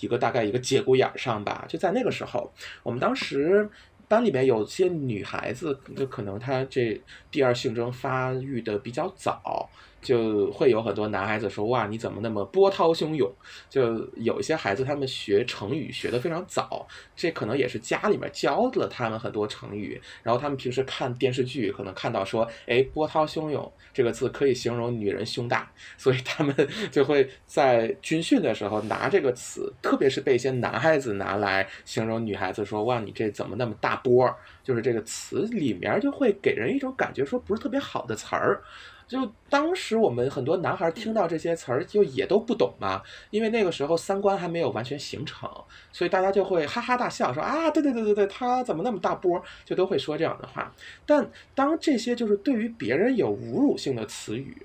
[0.00, 2.50] 一个大概一个节骨眼上吧，就在那个时候，
[2.82, 3.68] 我们当时
[4.08, 13.30] 班里面有些女孩子，就可能她这第二性征发育的比较早，就会有很多男孩子说：“哇，你怎么那么波涛汹涌？”
[13.68, 25.70] 就有一些孩子他们学成语学的非常早，这可能也是家里面教了他们很多成语，然后他们平时看电视剧可能看到说：“哎，波涛汹涌这个字可以形容女人胸大。
[25.98, 26.54] ”所以他们
[26.90, 38.62] 就会在军训的时候拿这个词，特别是被一些男孩子拿来形容女孩子，说：“哇，你这怎么那么大波，就是这个词里面就会给人一种感觉，说不是特别好的词儿。
[39.10, 39.18] 就
[39.48, 45.50] 当时我们很多男孩听到这些词儿，就也都不懂嘛，因为那个时候三观还没有完全形成，
[45.90, 50.72] 所以大家就会哈哈大笑，说啊，对对对对对，他怎么那么大波，就都会说这样的话。
[51.04, 54.56] 但当这些就是对于别人有侮辱性的词语，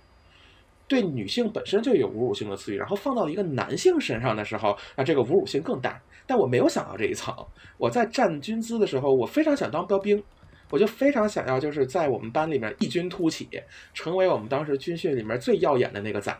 [0.88, 6.00] 对女性本身就有侮辱性的词语，然后放到一个男性身上的时候，那这个侮辱性更大。
[6.28, 7.34] 但我没有想到这一层，
[7.80, 10.24] 我在站军姿的时候，我非常想当标兵。
[10.70, 13.48] 我就非常想要，就是在我们班里面异军突起，
[13.94, 16.36] 成为我们当时军训里面最耀眼的那个仔。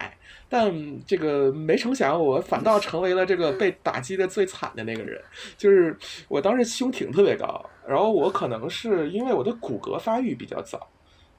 [0.48, 0.74] 但
[1.06, 5.22] 这个没成想，我反倒成为了这个被打击的最惨的那个人。
[5.58, 5.96] 就是
[6.28, 10.88] 我当时胸挺特别高，然后我可能是因为我的骨骼发育比较早，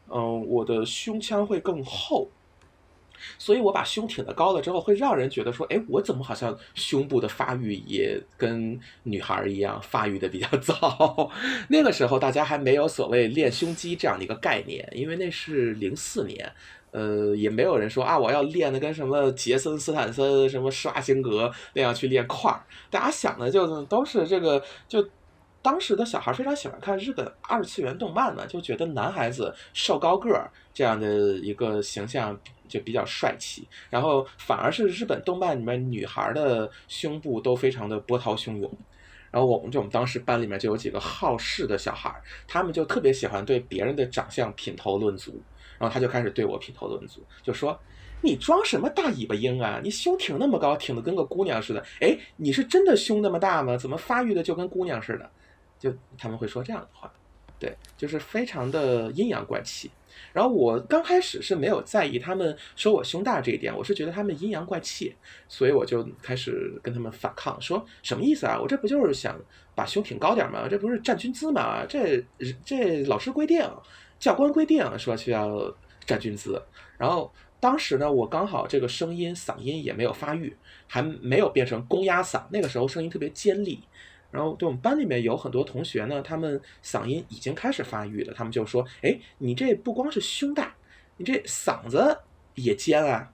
[0.08, 2.28] 嗯，我的胸腔会更厚。
[3.38, 11.30] 所以，我把胸挺得高了之后，会让人觉得说，哎，我怎么好像胸部的发育也跟女孩一样发育的比较早？
[11.68, 16.52] 那个时候，大家还没有所谓练胸肌这样的一个概念，因为那是零四年，
[16.90, 22.62] 呃，也没有人说啊，我要练的跟什么杰森斯坦森、什么施瓦辛格那样去练块儿。
[22.90, 25.06] 大家想的就都是这个，就
[25.62, 31.08] 当时的小孩非常喜欢看日本二次元动漫嘛，就觉得男孩子瘦高个儿这样的
[31.38, 32.38] 一个形象。
[32.68, 38.70] 就比较帅气，然后反而是日本动漫里面女孩的胸部都非常的波涛汹涌，
[39.30, 42.14] 然后我们就我们当时班里面就有几个好事的小孩，
[42.46, 45.40] 他们就特别喜欢对别人的长相品头论足，
[45.78, 47.78] 然后他就开始对我品头论足，就说
[48.22, 53.76] 你装什么大尾巴鹰啊，你胸挺那么高，挺的跟个姑娘似的，哎，你是真的胸那么大吗？
[53.76, 55.30] 怎么发育的就跟姑娘似的？
[55.78, 57.12] 就他们会说这样的话，
[57.58, 59.90] 对，就是非常的阴阳怪气。
[60.32, 65.14] 然后我刚开始是没有在意他们说我胸大这一点，我是觉得他们阴阳怪气，
[65.48, 68.58] 所以我就开始跟他们反抗，说什么意思啊？
[68.60, 69.38] 我这不就是想
[69.74, 70.68] 把胸挺高点吗？
[70.68, 71.84] 这不是站军姿吗？
[71.86, 72.22] 这
[72.64, 73.68] 这老师规定，
[74.18, 75.74] 教官规定说需要
[76.04, 76.60] 站军姿。
[76.98, 83.82] 然后当时呢，我刚好这个声音嗓音也没有发育，还没有变成公鸭嗓，那个时候声音特别尖利。
[84.36, 88.34] 然后，对我们班里面有很多同学呢，他们嗓音已经开始发育了。
[88.34, 90.74] 他们就说：“哎，你这不光是胸大，
[91.16, 92.18] 你这嗓子
[92.54, 93.32] 也尖啊！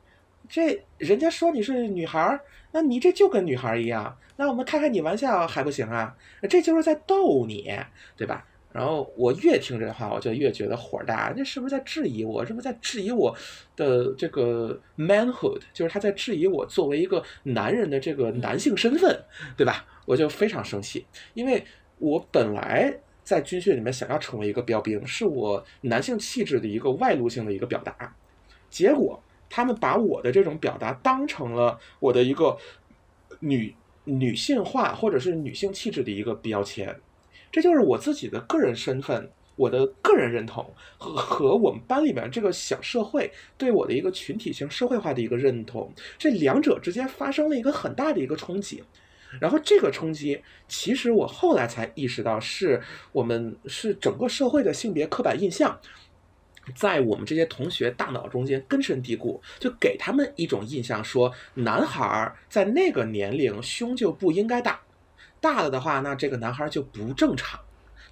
[0.48, 4.16] 这人家说你是女孩儿，那你这就跟女孩儿一样。
[4.36, 6.16] 那我们开开你玩笑还不行啊？
[6.48, 7.68] 这就是在逗你，
[8.16, 11.32] 对吧？”然后我越听这话，我就越觉得火大。
[11.36, 12.44] 那是不是在质疑我？
[12.44, 13.36] 是不是在质疑我
[13.76, 15.60] 的这个 manhood？
[15.74, 19.22] 就是他在质疑我作为一个男人的这个男性身份，
[19.56, 19.84] 对吧？
[20.06, 21.62] 我就非常生气，因为
[21.98, 28.16] 我本来在军训里面想要成为一个标兵，是我男性气质的一个外露性的一个表达。
[28.70, 32.56] 结果他们把我的这种表达当成了我的一个
[33.40, 36.98] 女女性化或者是女性气质的一个标签。
[37.52, 48.82] 这就是我自己的个人身份，我的个人认同和和我们班里面这个小社会对我的一个群体性社会化的一个认同，这两者之间发生了一个很大的一个冲击。
[49.40, 55.78] 然后这个冲击，其实我后来才意识到，是我们是整个社会的性别刻板印象，
[56.76, 64.78] 在我们这些同学大脑中间根深蒂固，就给他们一种印象，说男孩在那个年龄胸就不应该大。
[65.42, 67.58] 大了的话，那这个男孩就不正常，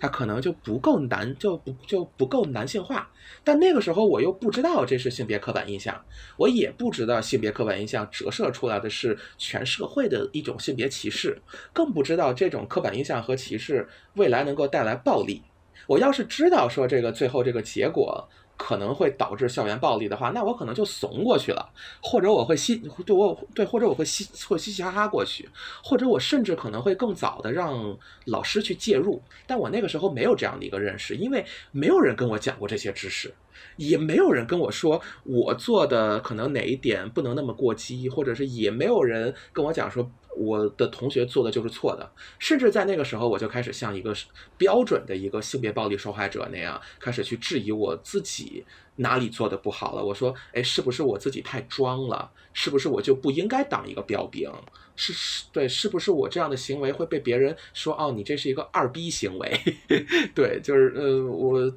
[0.01, 3.09] 他可能就不够男，就不就不够男性化。
[3.45, 6.05] 但那个时候我又不知道这是性别刻板印象，
[6.37, 11.41] 我也不知道性别刻板印象折射出来的是全社会的一种性别歧视，
[11.73, 15.41] 更不知道这种刻板印象和歧视未来能够带来暴力。
[15.87, 18.29] 我要是知道说这个最后这个结果。
[18.63, 21.67] 可能会导致校园暴力的话，那我可能就怂过去了，
[22.03, 25.49] 或者我会嘻对我对，或者我会嘻会嘻嘻哈哈过去，
[25.83, 27.97] 或者我甚至可能会更早的让
[28.27, 29.23] 老师去介入。
[29.47, 31.43] 但我那个时候没有这样的一个认识，因为
[31.73, 33.33] 没有人跟我讲过这些知识，
[33.77, 40.11] 也没有人跟我说我做的可能哪一点不能那么过激，或者是也没有人跟我讲说。
[40.37, 44.15] 我的同学做的就是错的，甚至在那个时候，我就开始像一个
[44.57, 48.65] 标准的一个性别暴力受害者那样，开始去质疑我自己
[49.01, 50.05] 哪里做的不好了。
[50.05, 52.31] 我说，哎，是不是我自己太装了？
[52.53, 54.51] 是不是我就不应该当一个标兵？
[54.97, 59.59] 是是，对，是不是我这样的行为会被别人说，哦，你这是一个二逼行为？
[60.35, 61.73] 对，就是呃，我，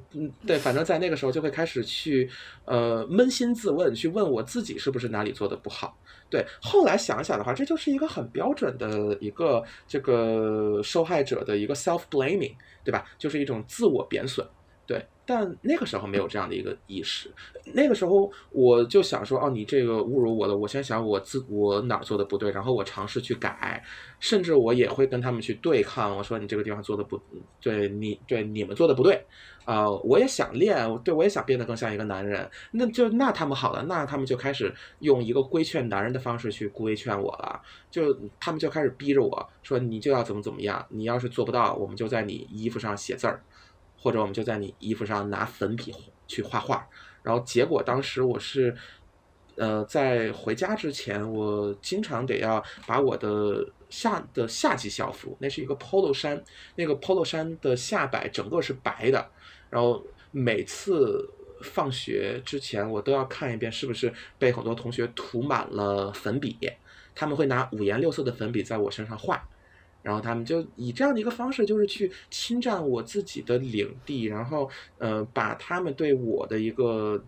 [0.46, 2.28] 对，反正在那个时候就会开始去，
[2.66, 5.96] 呃，扪心自问，去问我自己是不是哪里做的不好。
[6.28, 13.06] 对，后来想想的话，这就是一个很标准的一个这个受害者的一个 self blaming，对吧？
[13.18, 14.46] 就是一种自我贬损。
[14.86, 17.30] 对，但那个时候没有这样的一个意识。
[17.72, 20.56] 那个时候我就想说，哦，你这个侮辱我了。
[20.56, 23.82] 我先想我自我哪儿做的不对，然后我尝试去改，
[24.20, 26.16] 甚至我也会跟他们去对抗。
[26.16, 27.18] 我说你这个地方做的不
[27.60, 29.24] 对，你对你们做的不对。
[29.64, 32.46] 啊，我也想练，对我也想变得更像一个男人。
[32.72, 37.58] 那就那他们好了，那他们就开始用一个规劝男人的方式去规劝我了。
[37.90, 40.84] 就他们就开始逼着我说，你就要怎么怎么样。
[40.90, 43.42] 你要是做不到，我们就在你衣服上写字儿。
[44.04, 45.94] 或者我们就在你衣服上拿粉笔
[46.26, 46.86] 去画画，
[47.22, 48.76] 然后结果当时我是，
[49.56, 56.44] 呃，在回家之前，我经常得要把我的夏的夏季校服，那是一个 polo 衫，
[56.76, 59.26] 那个 polo 衫的下摆整个是白的，
[59.70, 61.26] 然后每次
[61.62, 66.58] 放学之前，我都要看一遍是不是被很多同学涂满了粉笔，
[67.14, 69.48] 他们会拿五颜六色的粉笔在我身上画。
[70.04, 77.24] 然后他们就以这样的一个方式，就是去侵占我自己的领地，然后呃，把他们对我的一个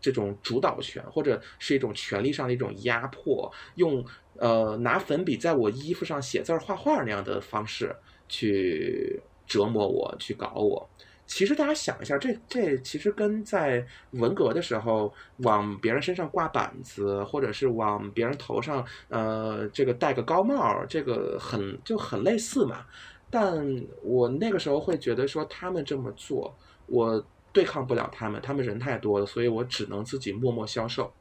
[0.00, 4.04] 这种主导权，或者是一种权力上的一种压迫，用
[4.34, 7.94] 呃拿粉笔在我衣服上写字儿、画画那样的方式
[8.28, 10.90] 去折磨我，去搞我。
[11.28, 22.84] 其实大家想一下，这这其实跟在文革的时候往别人身上挂板子，或者是往别人头上呃这个戴个高帽，这个很就很类似嘛。
[23.30, 23.62] 但
[24.02, 31.12] 我那个时候会觉得说他们这么做，我对抗不了他们，他们人太多了，所以我只能自己默默消受。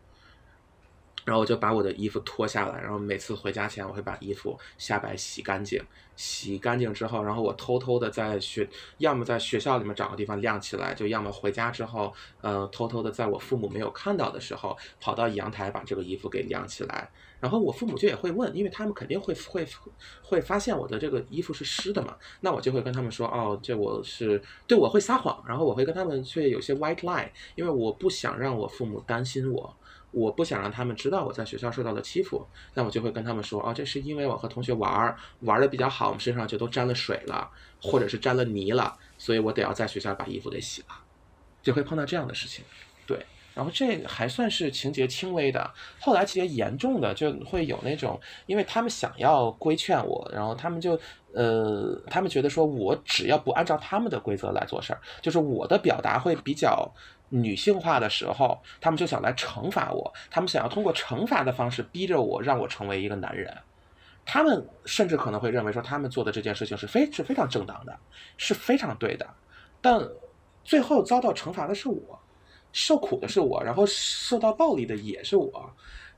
[1.28, 5.78] 然后我就把我的衣服脱下来，然后每次回家前我会把衣服下摆洗干净，
[6.16, 8.66] 洗干净之后，然后我偷偷的在学，
[9.00, 17.10] 要么在学校里面找个地方晾起来，就要么回家之后，呃，偷偷的在我父母没有看到的时候，跑到阳台把这个衣服给晾起来。
[17.42, 19.68] 然后我父母就也会问，因为他们肯定会会
[20.24, 29.76] 会发现我的这个衣服是湿的嘛，那我就会跟他们说，哦，这我是对我会撒谎，然后我会跟他们却有些 white lie，因为我不想让我父母担心我。
[30.20, 37.48] 我不想让他们知道我在学校受到了欺负，那我就会跟他们说，哦，这是因为我和同学玩儿玩的比较好，我们身上就都沾了水了，
[37.80, 40.88] 或者是沾了泥了，所以我得要在学校把衣服给洗了，
[41.62, 42.66] 就会碰到这样的事情。
[43.06, 51.00] 对，然后这还算是情节轻微的，后来情节严重的就会有那种，因为他们想要规劝我，然后他们就，
[51.34, 56.92] 呃，他们觉得说我只要不按照他们的规则来做事儿，就是我的表达会比较。
[57.30, 63.56] 女性化的时候，他们就想来惩罚我，他们想要通过惩罚的方式逼着我，让我成为一个男人。
[64.26, 67.98] 他们甚至可能会认为说，他们做的这件事情是非是非常正当的，
[68.38, 69.28] 是非常对的。
[69.82, 70.02] 但
[70.64, 72.20] 最后遭到惩罚的是我，
[72.74, 75.74] 受苦的是我，然后受到暴力的也是我。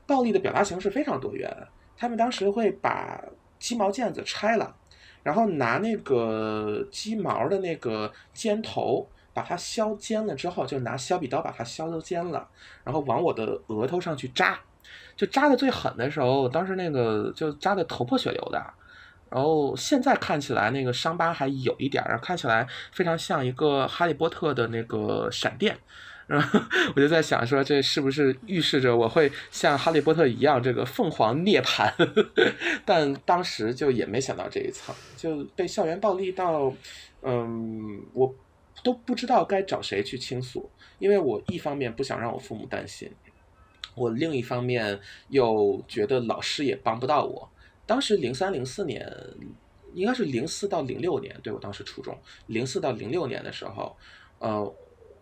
[0.06, 1.48] 暴力的表达形式非常多元，
[1.96, 3.22] 他们当时会把
[3.58, 4.74] 鸡毛毽子拆了，
[5.22, 9.08] 然后拿那个鸡毛的那个尖头。
[9.32, 12.48] 把它削尖了之后，就拿削笔刀把它削都尖了，
[12.84, 14.58] 然后往我的额头上去扎，
[15.16, 18.60] 就扎的最狠的时候，当时那个就扎的头破血流的，
[19.30, 25.78] 然后现在看起来那个伤疤还有一点儿，看起来非常像一个哈利波特的那个闪电，
[26.26, 26.60] 然后
[26.96, 31.92] 我就在想说，这是不是预示着我会像哈利波特一样这个凤凰涅槃？
[32.84, 36.72] 但当时就也没想到这一层，就被校园暴力到，
[37.22, 38.34] 嗯，我。
[38.82, 43.10] 都不知道该找谁去倾诉，因为我一方面不想让我父母担心，
[43.94, 47.48] 我另一方面又觉得老师也帮不到我。
[47.86, 49.06] 当时零三零四年，
[49.94, 52.16] 应该是零四到零六年，对我当时初中
[52.46, 53.96] 零四到零六年的时候，
[54.38, 54.74] 呃，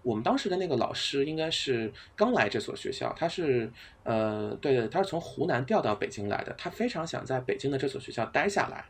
[0.02, 3.72] 我们当时的那个老师应该是刚来这所学校，他是
[4.04, 8.84] 呃，对，他是从湖南调到北京来的，他非常想在北京的这所学校待下来。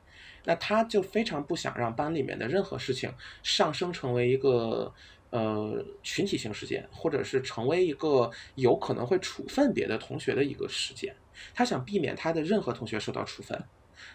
[0.45, 4.93] 那他就非常不想让班里面的任何事情上升成为一个
[5.31, 11.15] 呃群体性事件，或者是成为一个有可能会处分别的同学的一个事件。
[11.55, 13.63] 他想避免他的任何同学受到处分。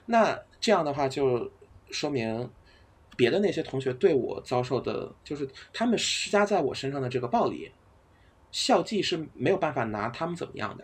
[0.06, 1.52] 那这样的话就
[1.92, 2.50] 说明
[3.16, 7.72] 别的那些同学对我遭受的，就是他们施加在我身上的这个暴力，
[8.52, 10.84] 校纪是没有办法拿他们怎么样的。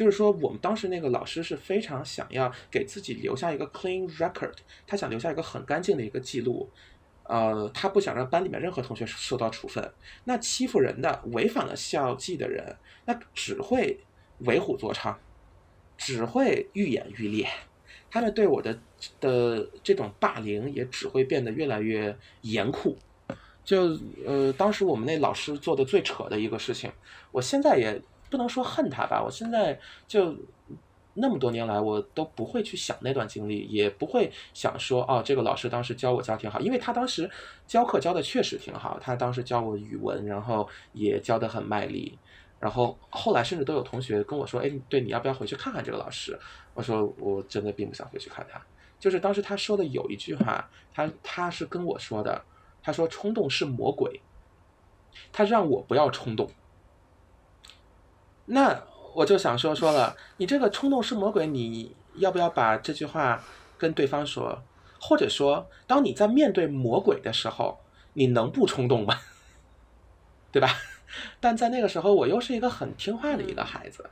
[0.00, 4.54] 就是说，我们当时那个老师是非常想要给自己留下一个 clean record，
[4.86, 6.70] 他想留下一个很干净的一个记录，
[7.24, 9.92] 呃，他不想让班里面任何同学受到处分。
[10.24, 14.00] 那欺负人的、违反了校纪的人，那只会
[14.38, 15.14] 为虎作伥，
[15.98, 17.46] 只会愈演愈烈。
[18.10, 18.80] 他们对我的
[19.20, 22.96] 的这种霸凌也只会变得越来越严酷。
[23.62, 26.90] 就呃，当时我们那老师做的最扯的一个事情，
[27.32, 28.00] 我现在也。
[28.30, 30.34] 不能说恨他吧，我现在就
[31.14, 37.28] 那么多年来，我都不会去想那段经历，也不会想说哦，这个老师当时教我教挺好，因为他当时
[37.66, 42.18] 教课教的确实挺好，他当时教我语文，然后也教的很卖力。
[42.60, 46.38] 然后后来甚至都有同学跟我说：“哎，对，你要不要回去看看这个老师？”
[46.74, 48.60] 我说：“我真的并不想回去看他。”
[49.00, 52.44] 就是当时他说的有一句话，他他是跟我说的，
[52.82, 54.20] 他说：“冲动是魔鬼。”
[55.32, 56.50] 他让我不要冲动。
[58.52, 58.82] 那
[59.14, 63.42] 我就想说说了，你这个冲动是魔鬼，你要不要把这句话
[63.78, 64.62] 跟对方说？
[65.00, 67.78] 或者说，当你在面对魔鬼的时候，
[68.12, 69.18] 你能不冲动吗？
[70.52, 70.68] 对吧？
[71.40, 74.10] 但在那个时候，我又是一个很听话的一个孩子，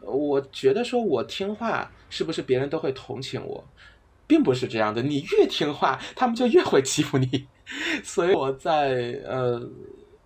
[0.00, 3.64] 我觉得说我听话，是不是别人都会同情我？
[4.26, 7.46] 并不是这样的，你越听话，他们就越会欺负你。
[8.02, 9.60] 所以我在呃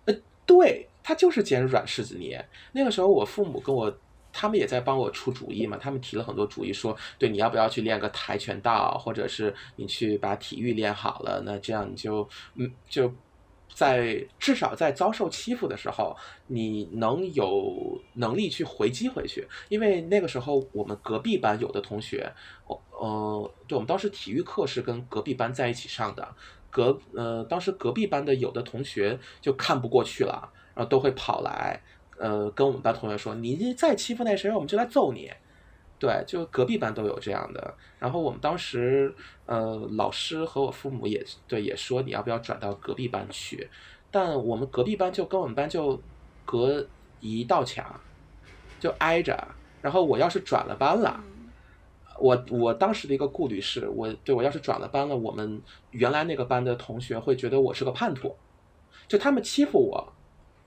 [0.05, 2.43] 呃，对他就是捡软柿子捏。
[2.71, 3.91] 那个时候，我父母跟我，
[4.31, 13.11] 他们也在帮我出主意嘛，他们提了很多主意，说对你要不要去练个跆拳道，或者是你去把体育练好了，那这样你就嗯就。
[13.73, 16.13] 在至少在遭受欺负的时候，
[16.47, 22.29] 你能有能力去回击回去，因为那个时候我们隔壁班有的同学，
[22.67, 26.35] 呃，就我们当时体育课是跟隔壁班在一起上的，
[26.69, 31.81] 隔呃当时隔壁班的有的同学就看不过去了，然后都会跑来，
[32.17, 35.31] 呃跟我们班同学说，你再欺负那谁，我们就来揍你。
[35.99, 37.73] 对，就隔壁班都有这样的。
[37.99, 39.13] 然后我们当时，
[39.45, 43.69] 呃，老师和我父母也对也说你要不要转到隔壁班去，
[44.09, 46.01] 但我们隔壁班就跟我们班就
[46.43, 46.87] 隔
[47.19, 47.85] 一道墙，
[48.79, 49.47] 就挨着。
[49.79, 51.23] 然后我要是转了班了，
[52.19, 55.61] 我我当时的一个顾虑是我对我要是转了班了，我们
[55.91, 58.35] 原来那个班的同学会觉得我是个叛徒，
[59.07, 60.13] 就他们欺负我，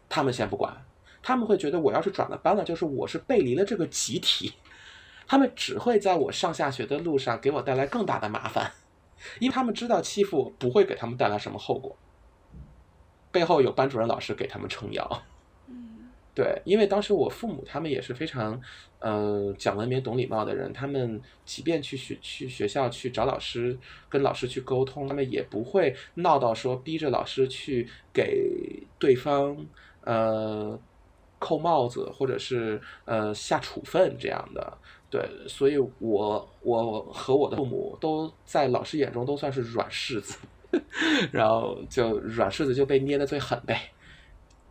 [0.09, 0.85] 他们先不管，
[1.23, 4.53] 他们会觉得我要是转了班了，就是我是背离了这个集体。
[5.27, 8.71] 他们只会在我上下学的路上给我带来更大的麻烦，
[9.41, 11.97] 因为他们知道欺负我不会给他们带来什么后果，
[13.33, 15.23] 背后有班主任老师给他们撑腰。
[16.35, 18.61] 对，因为当时我父母他们也是非常，
[18.99, 23.79] 呃，讲文明、懂礼貌的人，他们即便去学去学校去找老师，
[24.09, 29.65] 跟老师去沟通，他们也不会闹到说逼着老师去给对方，
[30.05, 30.79] 呃，
[31.39, 34.79] 扣帽子或者是呃下处分这样的。
[35.11, 40.39] 对，所以我我和我的父母都在老师眼中都算是软柿子，
[41.31, 43.93] 然后就软柿子就被捏的最狠呗。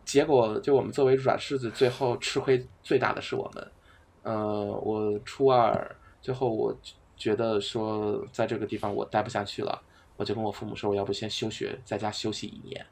[0.04, 3.72] 结果就我们作为软柿子，最后吃亏最大的是我们。
[4.22, 6.76] 呃，我初二最后我
[7.16, 9.80] 觉得说在这个地方我待不下去了，
[10.16, 12.84] 我就跟我父母说，我要不先休学，在家休息一年。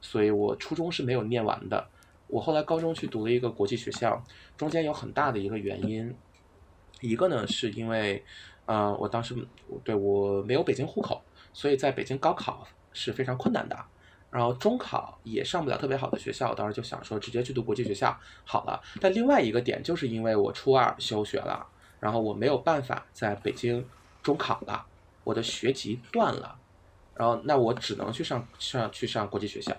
[0.00, 1.88] 所以我初中是没有念完的。
[2.28, 4.22] 我后来高中去读了一个国际学校，
[4.56, 6.14] 中间有很大的一个原因。
[7.00, 8.22] 一个呢，是因为，
[8.66, 9.34] 呃，我当时
[9.84, 11.22] 对我没有北京户口，
[11.52, 13.78] 所以在北京高考是非常困难的，
[14.30, 18.82] 然后中考也上不了特别好的学校，当时就想说直接去读国际学校好了。
[19.00, 21.64] 但另外一个点就是因为我初二休学了，
[22.00, 23.86] 然后我没有办法在北京
[24.22, 24.84] 中考了，
[25.24, 26.58] 我的学籍断了，
[27.14, 29.74] 然后那我只能去上上去上国际学校，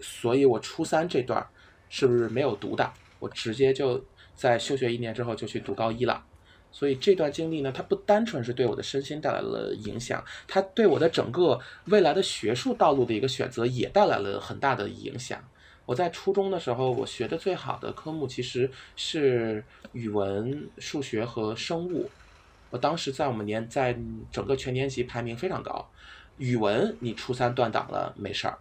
[0.00, 1.46] 所以我初三这段
[1.88, 2.92] 是不是没有读的？
[3.18, 4.04] 我直接就。
[4.36, 6.22] 在休学一年之后就去读高一了，
[6.70, 15.42] 所以这段经历呢，它不单纯是对我的身心带来了影响，它对我的整个未来的学术道路的一个选择也带来了很大的影响。
[15.86, 22.10] 我在初中的时候，我学的最好的科目其实是语文、数学和生物，
[22.68, 23.96] 我当时在我们年在
[24.30, 25.88] 整个全年级排名非常高。
[26.36, 28.58] 语文你初三断档了没事儿，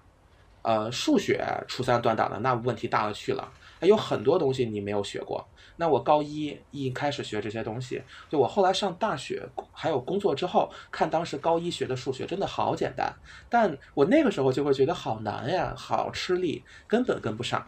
[0.65, 3.47] 呃，数学初三断档了那问题大了去了，
[3.79, 5.47] 还有很多东西你没有学过。
[5.75, 13.13] 那我高一一开始学这些东西，就我后来上大学还有工作之后，看当时高一学的数学真的好简单，
[13.47, 17.63] 但我那个时候就会觉得好难呀，好吃力，根本跟不上。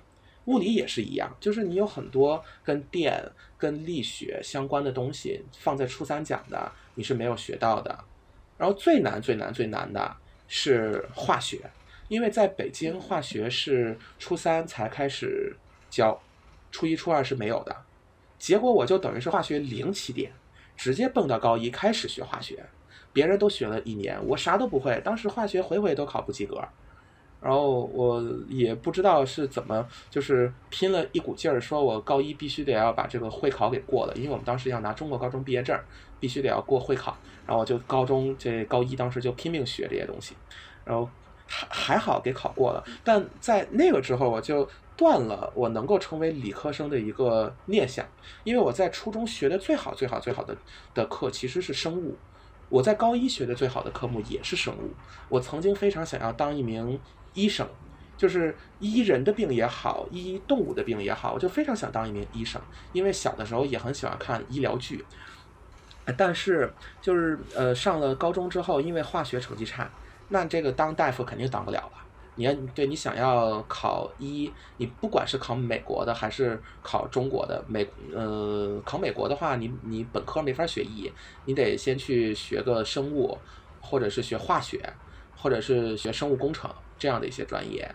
[0.45, 3.21] 物理也是一样，就是你有很多跟电、
[3.59, 7.95] 跟力学相关的东西放在初三讲的，你是没有学到的。
[8.57, 10.15] 然后最难、最难、最难的
[10.47, 11.69] 是化学，
[12.07, 15.55] 因为在北京化学是初三才开始
[15.89, 16.19] 教，
[16.71, 17.75] 初一、初二是没有的。
[18.37, 20.31] 结果我就等于是化学零起点，
[20.75, 22.63] 直接蹦到高一开始学化学，
[23.11, 25.01] 别人都学了一年，我啥都不会。
[25.03, 26.63] 当时化学回回都考不及格，
[27.41, 35.77] 然后我也不知道是怎么，就是拼了一股劲儿，说我高一必须得要把这个会考给过了，因为我们当时要拿中国高中毕业证，
[36.19, 37.17] 必须得要过会考。
[37.45, 40.35] 然后我就高中这高一当时就拼命学这些东西，
[40.85, 41.09] 然后
[41.47, 42.83] 还还好给考过了。
[43.03, 48.05] 但在那个之后，我就断了我能够成为理科生的一个念想，
[48.43, 50.55] 因为我在初中学的最好最好最好的
[50.93, 52.15] 的课其实是生物，
[52.69, 54.91] 我在高一学的最好的科目也是生物。
[55.29, 56.99] 我曾经非常想要当一名
[57.33, 57.67] 医生，
[58.17, 62.59] 就是医人的病也好，医动物的病也好，我就非常想当一名医生，
[62.91, 65.05] 因为小的时候也很喜欢看医疗剧。
[66.15, 69.91] 但是就是呃上了高中之后，因为化学成绩差，
[70.27, 71.91] 那这个当大夫肯定当不了了。
[72.35, 81.11] 你要对你想要考医，你不管是考美国的还是考中国的美，呃，考美国的话，你你本科没法学医，
[81.45, 83.35] 你得先去学个生物，
[83.79, 84.87] 或者是学化学，
[85.33, 87.89] 或者是学生物工程这样的一些专业。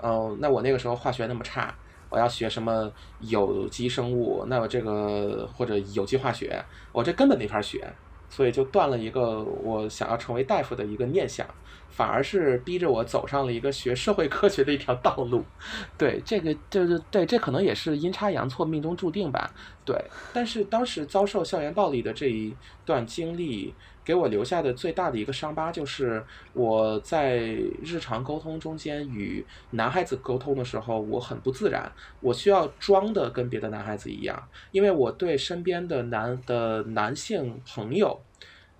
[0.00, 1.76] 嗯，那我那个时候化学那么差，
[2.08, 7.92] 我要学什么有机生物，那我这个或者有机化学，我这根本没法学，
[8.28, 11.46] 所以就断了一个我想要成为大夫的一个念想。
[11.90, 15.42] 反而是逼着我走上了一个学社会科学的一条道路，
[15.98, 19.50] 对这个就是对这可能也是阴差阳错、命中注定吧。
[19.84, 19.96] 对，
[20.32, 22.54] 但是当时遭受校园暴力的这一
[22.84, 23.74] 段经历，
[24.08, 27.40] 给我留下的最大的一个伤疤，就是我在
[27.84, 38.18] 日常沟通中间与男孩子沟通的时候，我很不自然，我需要装的跟别的男孩子一样，因为我对身边的男的男性朋友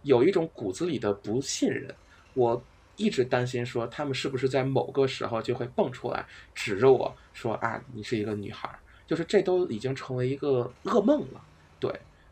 [0.02, 1.94] 有一种骨子里的不信任，
[2.32, 2.62] 我。
[3.00, 8.68] 一直担心说他们是不是在某个时候就会蹦出来指着我说啊，你是一个女孩，
[9.06, 11.40] 就是这都已经成为一个噩梦了。
[11.78, 11.88] 对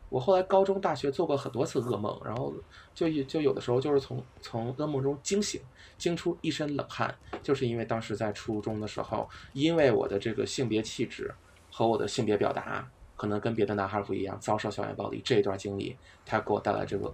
[0.09, 2.53] 我后来高中、大学做过很多次噩梦，然后
[2.93, 5.61] 就就有的时候就是从从噩梦中惊醒，
[5.97, 11.33] 惊出一身冷汗，就是因为当时在初中的时候，因为我的这个性别气质
[11.71, 17.13] 和我的性别表达可能跟别的男孩不一样，遭受校园暴力这一段经历，它给我带来这个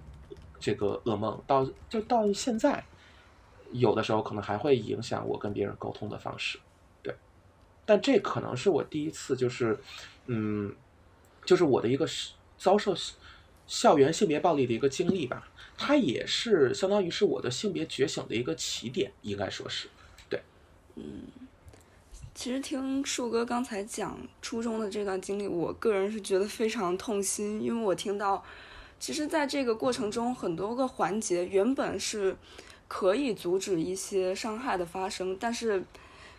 [0.59, 2.83] 这个噩梦，到就到现在。
[3.71, 6.59] 有的时候可能还会影响我跟别人沟通的方式，
[7.01, 7.15] 对，
[7.87, 9.79] 但这可能是我第一次，就是，
[10.27, 10.71] 嗯，
[11.43, 12.05] 就是我的一个
[12.63, 12.95] 遭受
[13.67, 19.89] 校园性别暴力的一个经历吧，它也是相当于是我的性别觉醒的一个起点，应该说是，
[20.29, 20.41] 对，
[20.95, 21.03] 嗯，
[22.33, 28.41] 其实听树哥刚才讲初中的这段经历，我个人是觉得非常痛心，因为我听到，
[28.97, 32.37] 其实在这个过程中很多个环节原本是。
[32.85, 35.83] 可以阻止一些伤害的发生，但是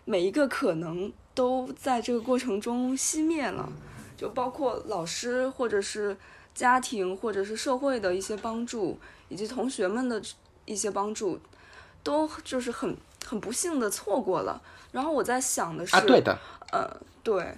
[0.05, 3.69] 每一个可能都在这个过程中熄灭了，
[4.17, 6.15] 就包括老师或者是
[6.53, 8.97] 家庭或者是社会的一些帮助，
[9.29, 10.21] 以及同学们的
[10.65, 11.39] 一些帮助，
[12.03, 12.95] 都就是很
[13.25, 14.61] 很不幸的错过了。
[14.91, 16.37] 然后我在想的是，啊，对的，
[16.71, 16.89] 呃，
[17.23, 17.57] 对，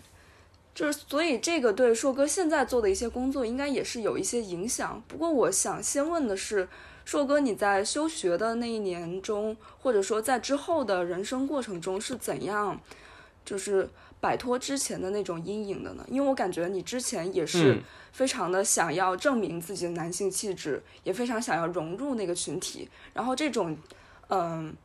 [0.73, 5.01] 就是所以这个对硕哥现在做的一些工作应该也是有一些影响。
[5.07, 6.67] 不过我想先问的是。
[7.07, 12.77] 硕哥，你在休学的那一年中，或者说在之后的人生过程中是怎样，
[13.45, 13.89] 就是
[14.19, 16.05] 摆脱之前的那种阴影的呢？
[16.09, 22.89] 因为我感觉你之前也是非常的想要证明自己的男性气质，也非常想要融入那个群体。
[23.13, 23.77] 然后这种，
[24.29, 24.75] 嗯，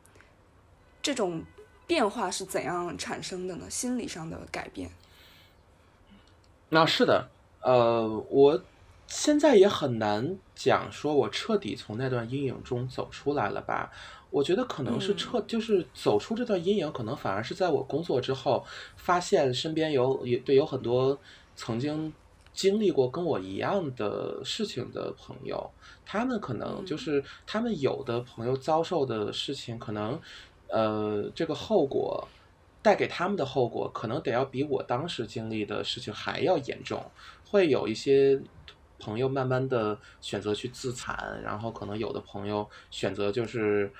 [1.01, 1.43] 这种
[1.85, 3.69] 变化是怎样产生的呢？
[3.69, 4.89] 心理上的改变？
[6.69, 7.29] 那是的，
[7.61, 8.63] 呃，我。
[9.05, 13.91] 现在也很难讲，说我彻底从那段阴影中走出来了吧？
[14.33, 18.65] 我觉得可能是彻，就是走出这段阴影，可能反而是在我工作之后，
[18.95, 21.15] 发现身边有也对有很多
[21.55, 22.11] 曾经
[22.51, 25.69] 经历过跟我一样的事情的朋友，
[26.03, 30.19] 他们可能就是他们有的朋友遭受的事情，可能
[30.67, 32.27] 呃这个后果
[32.81, 37.05] 带给他们的后果，可能得要比我当时经历的事情还要严重，
[37.45, 38.41] 会有一些。
[38.99, 43.91] 朋友慢慢的选择去自残，然后可能有的朋友选择就是，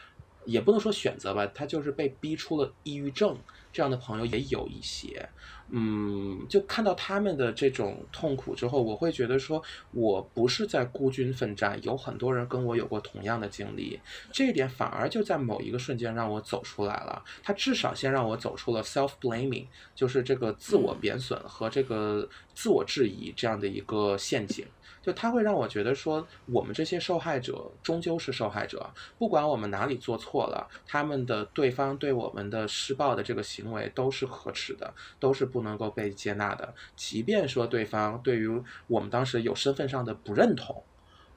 [0.46, 3.38] 也不能说选择吧，他就是被逼出了抑郁症，
[3.72, 5.28] 这样的朋友也有一些。
[5.70, 14.00] 嗯，就看到他们的这种痛苦之后，我会觉得说，我不是在孤军奋战，有很多人跟我有过同样的经历，
[14.32, 17.24] 这一点反而就在某一个瞬间让我走出来了。
[17.42, 19.66] 他至少先让我走出了 self blaming，
[19.96, 24.66] 就是这个自我贬损和这个自我质疑这样的一个陷阱。
[25.04, 28.90] 就他会让我觉得说，我们这些受害者终究是受害者，
[29.20, 36.74] 不管我们哪里做错了，他们的对方对我们的施暴的这个行为都是可耻的，都是不能够被接纳的。
[36.96, 40.82] 即便说对方对于我们当时有身份上的不认同，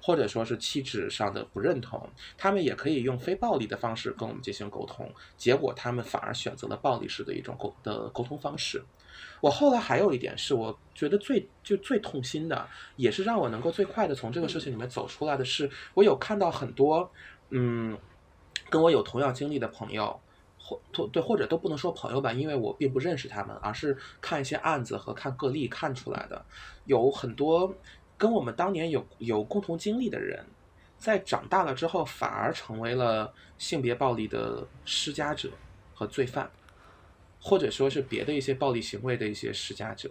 [0.00, 2.08] 或者说是气质上的不认同，
[2.38, 8.84] 他们也可以用非暴力的方式跟我们进行沟通，结果他们反而选择了暴力式的一种沟的沟通方式。
[9.40, 12.66] 我后来还有一点是我觉得最就最痛心的，
[12.96, 17.10] 也是让我能够最快的从这个事情里面走出来的是，我有看到很多，
[17.50, 17.96] 嗯，
[18.70, 20.18] 跟我有同样经历的朋友，
[20.58, 20.80] 或
[21.12, 26.44] 对或者都不能说朋友吧，因为我并不认识他们，而是看一些案子和看个例看出来的，
[26.86, 27.74] 有很多
[28.16, 30.44] 跟我们当年有有共同经历的人，
[30.96, 35.50] 在长大了之后反而成为了性别暴力的施加者
[35.94, 36.50] 和罪犯，
[37.40, 40.10] 或者说是别的一些暴力行为的一些施加者。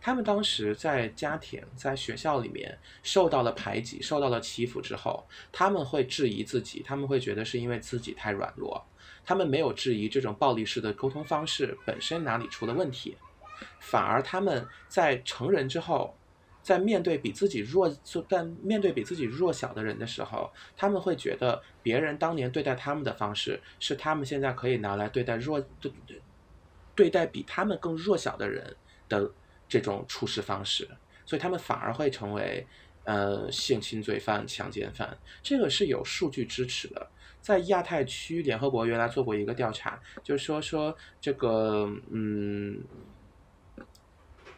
[0.00, 8.82] 他们当时在家庭、在学校里面受到了排挤、受到了欺负之后，他们会质疑自己，他们会觉得是因为自己太软弱，
[9.24, 13.16] 他们没有质疑这种暴力式的沟通方式本身哪里出了问题，
[13.80, 16.16] 反而他们在成人之后，
[16.62, 17.88] 在面对比自己弱、
[18.26, 25.92] 在面对比自己弱小的人的时候，他们会觉得别人当年对待他们的方式是他们现在可以拿来对待弱、对
[26.94, 28.76] 对待比他们更弱小的人
[29.08, 29.30] 的。
[29.66, 30.86] 这种处事方式，
[31.24, 32.64] 所以他们反而会成为
[33.04, 37.10] 呃性侵罪犯、强奸犯，这个是有数据支持的。
[37.40, 42.84] 在亚太区，联合国原来做过一个调查，就是说说这个嗯，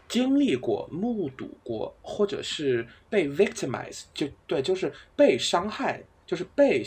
[0.08, 6.84] 经历过、目睹过，或者是被 victimize，就对，就是被伤害，就是被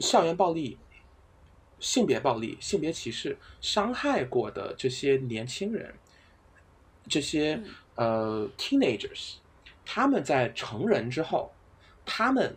[0.00, 0.78] 校园暴力、
[1.80, 5.92] 性别暴力、性别歧视伤害过的这些年轻人。
[7.08, 7.60] 这些
[7.96, 9.36] 呃，teenagers，
[9.84, 11.50] 他们在成人之后，
[12.04, 12.54] 他们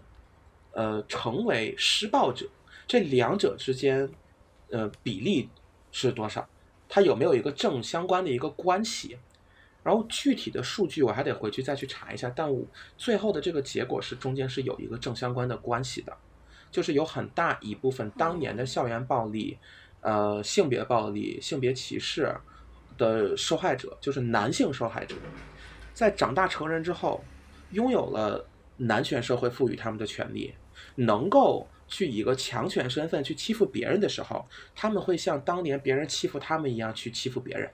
[0.74, 2.48] 呃成为施暴者，
[2.86, 4.08] 这两者之间
[4.70, 5.50] 呃比例
[5.92, 6.48] 是多少？
[6.88, 9.18] 它有没有一个正相关的一个关系？
[9.82, 12.32] 然后具体的数据我还得回去再去查一下。
[12.36, 12.66] 但我
[12.98, 16.16] 最后的这个结果是中间是有一个正相关的关系的，
[16.74, 19.58] 就是有很大一部分当年的校园暴力、
[20.02, 22.36] 呃性别暴力、性别歧视。
[22.96, 25.16] 的受害者就是男性受害者，
[25.96, 27.24] 在长大成人之后，
[27.72, 28.46] 拥有了
[28.78, 30.54] 男权社会赋予他们的权利，
[30.94, 34.46] 能够去以一个强权身份去欺负别人的时候，
[34.76, 37.68] 他们会像当年别人欺负他们一样去欺负别人，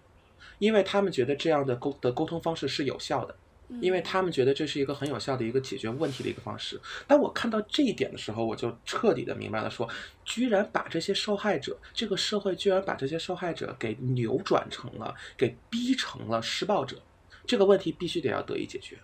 [0.57, 3.35] 因为他们觉得这样的沟的沟通方式是有效的。
[3.81, 6.79] 因为他们觉得这是一个很有效的一个解决问题的一个方式。
[7.07, 9.87] 当我看到这一点的时候，我就彻底的明白了：说，
[10.25, 16.97] 居然把这些受害者，这个社会居然把这些受害者给扭转成了，给逼成了施暴者，
[17.45, 18.97] 这个问题必须得要得以解决。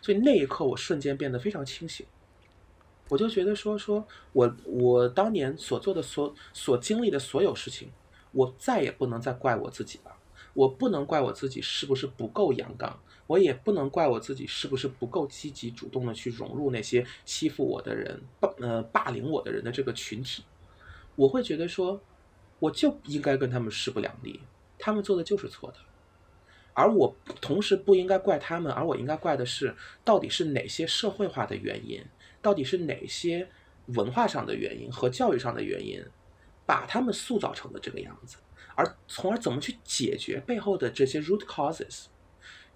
[0.00, 2.06] 所以那一刻，我瞬间变得非常清醒。
[3.10, 7.90] 我就觉得说，说我我当年所做的所所经历的所有事情，
[8.32, 10.10] 我再也不能再怪我自己了。
[10.54, 12.98] 我不能怪我自己是不是不够阳刚。
[13.26, 20.44] 我也不能怪我自己是不是不够积极主动的去融入那些欺负我的人、霸呃霸凌我的人的这个群体，
[21.16, 22.00] 我会觉得说，
[22.58, 24.40] 我就应该跟他们势不两立，
[24.78, 25.76] 他们做的就是错的，
[26.74, 32.04] 而我同时不应该怪他们，而我应该怪的是，到底是哪些社会化的原因，
[32.42, 33.48] 到底是哪些
[33.86, 36.04] 文化上的原因和教育上的原因，
[36.66, 38.36] 把他们塑造成了这个样子，
[38.74, 42.06] 而从而怎么去解决背后的这些 root causes。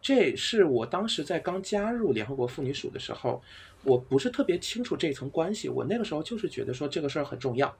[0.01, 3.43] 这是我当时在刚加入联合国妇女署的时候，
[3.83, 5.69] 我不是特别清楚这一层关系。
[5.69, 7.77] 我那个时候就是觉得说这个事儿很重要，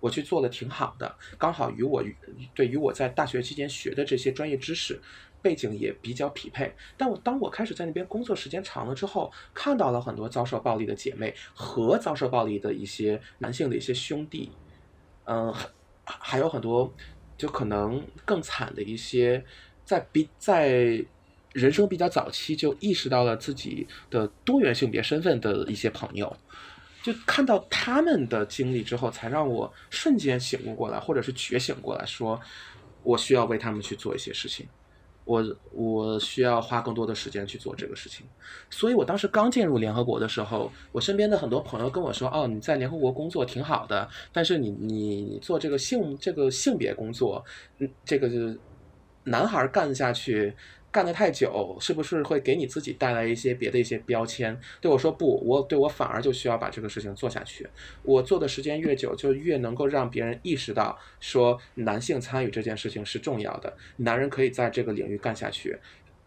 [0.00, 2.02] 我去做的挺好的，刚好与我
[2.54, 5.00] 对于我在大学期间学的这些专业知识
[5.40, 6.74] 背景也比较匹配。
[6.96, 14.50] 但我当我开始在那边工作时间长了之后，看到了很多遭受暴力的姐妹和遭受暴力的一些男性的一些兄弟，
[15.24, 15.70] 嗯，还
[16.04, 16.92] 还有很多
[17.38, 19.44] 就可能更惨的一些
[19.84, 21.04] 在比在。
[21.54, 26.36] 人生比较早期就意识到了自己的多元性别身份的一些朋友，
[27.00, 32.40] 就看到他们的经历之后，才让我瞬间醒悟过来，或者是觉醒过来，说
[33.04, 34.66] 我需要为他们去做一些事情，
[35.24, 38.26] 我我需要花更多的时间去做这个事情。
[38.68, 47.44] 所以我当时刚进入联合国的时候，我身边的很多朋友跟我说：“哦，你在联合国工作挺好的，但是你你做这个性这个性别工作，
[47.78, 48.58] 嗯，这个是
[49.22, 50.52] 男孩干下去。”
[50.94, 54.56] 干得太久，是不是会给你自己带来一些别的一些标签？
[54.80, 57.66] 对我说不，我对我反而就需要把这个事情做下去。
[58.04, 65.76] 我做的时间越久，就越能够让别人意识到，说男性参与这件事情是重要的，男人可以在这个领域干下去。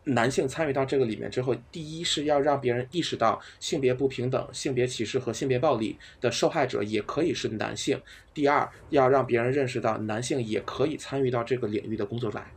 [0.04, 7.98] 男性参与到这个里面之后，第一是要让别人意识到性别不平等、性别歧视和性别暴力的受害者也可以是男性；
[8.34, 12.52] 第二，要让别人认识到男性也可以参与到这个领域的工作来。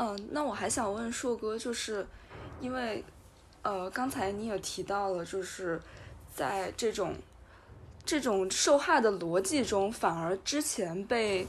[0.00, 2.06] 嗯，那我还想问硕哥，就是
[2.58, 3.04] 因为，
[3.60, 5.78] 呃，刚才你也提到了，就是
[6.34, 7.14] 在这种
[8.02, 11.46] 这种受害的逻辑中，反而之前被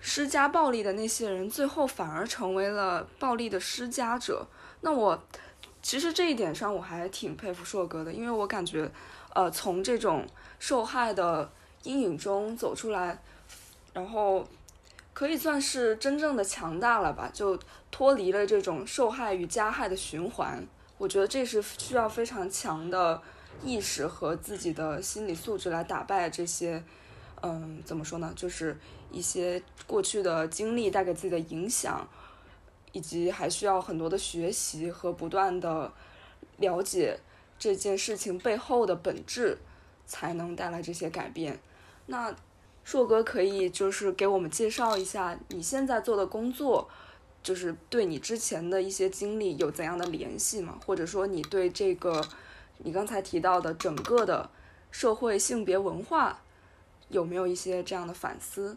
[0.00, 4.46] 施加暴力的那些人，最后反而成为了暴力的施加者。
[4.80, 5.22] 那我
[5.82, 8.90] 其实这一点上，我还挺佩服硕哥的，因为我感觉，
[9.34, 10.26] 呃，从这种
[10.58, 11.52] 受害的
[11.82, 13.20] 阴影中走出来。
[13.92, 14.46] 然后
[15.12, 17.58] 可以算是真正的强大了吧，就
[17.90, 20.66] 脱离了这种受害与加害的循环。
[20.96, 23.20] 我觉得这是需要非常强的
[23.62, 26.82] 意识和自己的心理素质来打败这些，
[27.42, 28.32] 嗯，怎么说呢？
[28.36, 28.78] 就是
[29.10, 32.06] 一些过去的经历带给自己的影响，
[32.92, 35.92] 以及还需要很多的学习和不断的
[36.58, 37.18] 了解
[37.58, 39.58] 这件事情背后的本质，
[40.06, 41.58] 才能带来这些改变。
[42.06, 42.34] 那
[42.90, 46.88] 硕哥可以就是给我们介绍一下你现在做的工作，
[47.40, 50.76] 就是对你之前的一些经历有怎样的联系吗？
[50.84, 52.20] 或者说你对这个
[52.78, 54.50] 你刚才提到的整个的
[54.90, 56.42] 社会性别文化
[57.10, 58.76] 有没有一些这样的反思？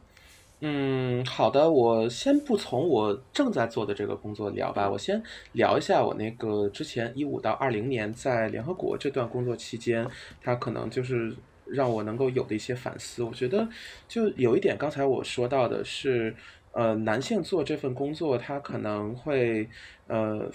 [0.60, 5.20] 嗯，好的，我先不从我正在做的这个工作聊吧，我先
[5.54, 10.08] 聊一下我那个之前一五到二零年在联合国这段工作期间，
[10.40, 11.36] 它可能就是
[11.68, 13.24] 让我能够有的一些反思。
[13.24, 13.68] 我觉得
[14.08, 16.36] 就有一点，刚才我说到的是，
[16.72, 19.70] 呃，男性做这份工作，他可能会
[20.08, 20.50] 呃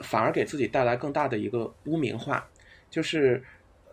[0.00, 2.48] 反而给自己带来更大的一个污名化，
[2.90, 3.42] 就是。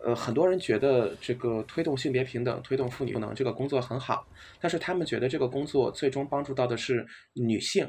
[0.02, 4.26] 呃，很多人觉得这个推动性别平等、推动妇女赋能这个工作很好，
[4.58, 7.86] 但是他们觉得这个工作最终帮助到的是女性，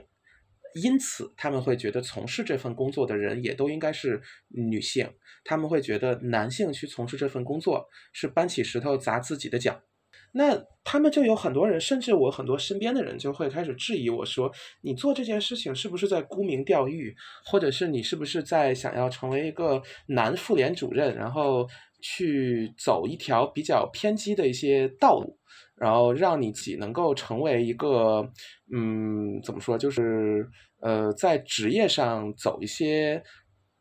[0.75, 5.09] 因此他们会觉得从事这份工作的人也都应该是女性，
[5.43, 9.81] 他们会觉得男性去从事这份工作是搬起石头砸自己的脚。
[10.33, 14.51] 那他们就有很多人，甚至我很多身边的人就会开始质疑我说
[14.81, 17.13] ：“你做这件事情是不是在沽名钓誉，
[17.45, 21.67] 或者是你是不是在想要成为一个男妇联主任，然后？”
[22.03, 25.37] 去走一条比较偏激的一些道路，
[25.75, 28.27] 然后让你自己能够成为一个，
[28.73, 30.47] 嗯，怎么说，就是
[30.81, 33.21] 呃，在职业上走一些，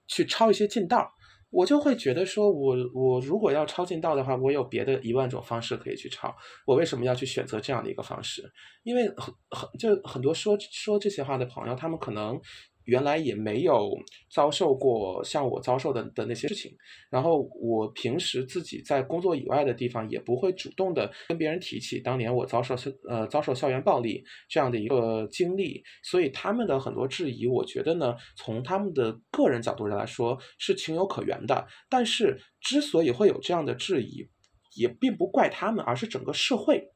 [0.09, 1.11] 去抄一些近道。
[1.51, 6.35] 我就会觉得说，我我如果要抄近道的话，我有别的一万种方式可以去抄。
[6.65, 8.43] 我为什么要去选择这样的一个方式？
[8.85, 12.41] 因为很很就很多说说这些话的朋友，他们可能。
[12.85, 13.91] 原来也没有
[14.31, 16.73] 遭受过像我遭受的的那些事情，
[17.11, 31.67] 然后我平时自己在工作以外的地方也不会主动的跟别人提起当年我遭受校呃遭受校园暴力这样的一个经历，所以他们的很多质疑，我觉得呢，从他们的个人角度上来说是情有可原的。
[31.89, 34.29] 但是之所以会有这样的质疑，
[34.77, 36.89] 也并不怪他们，而是整个社会。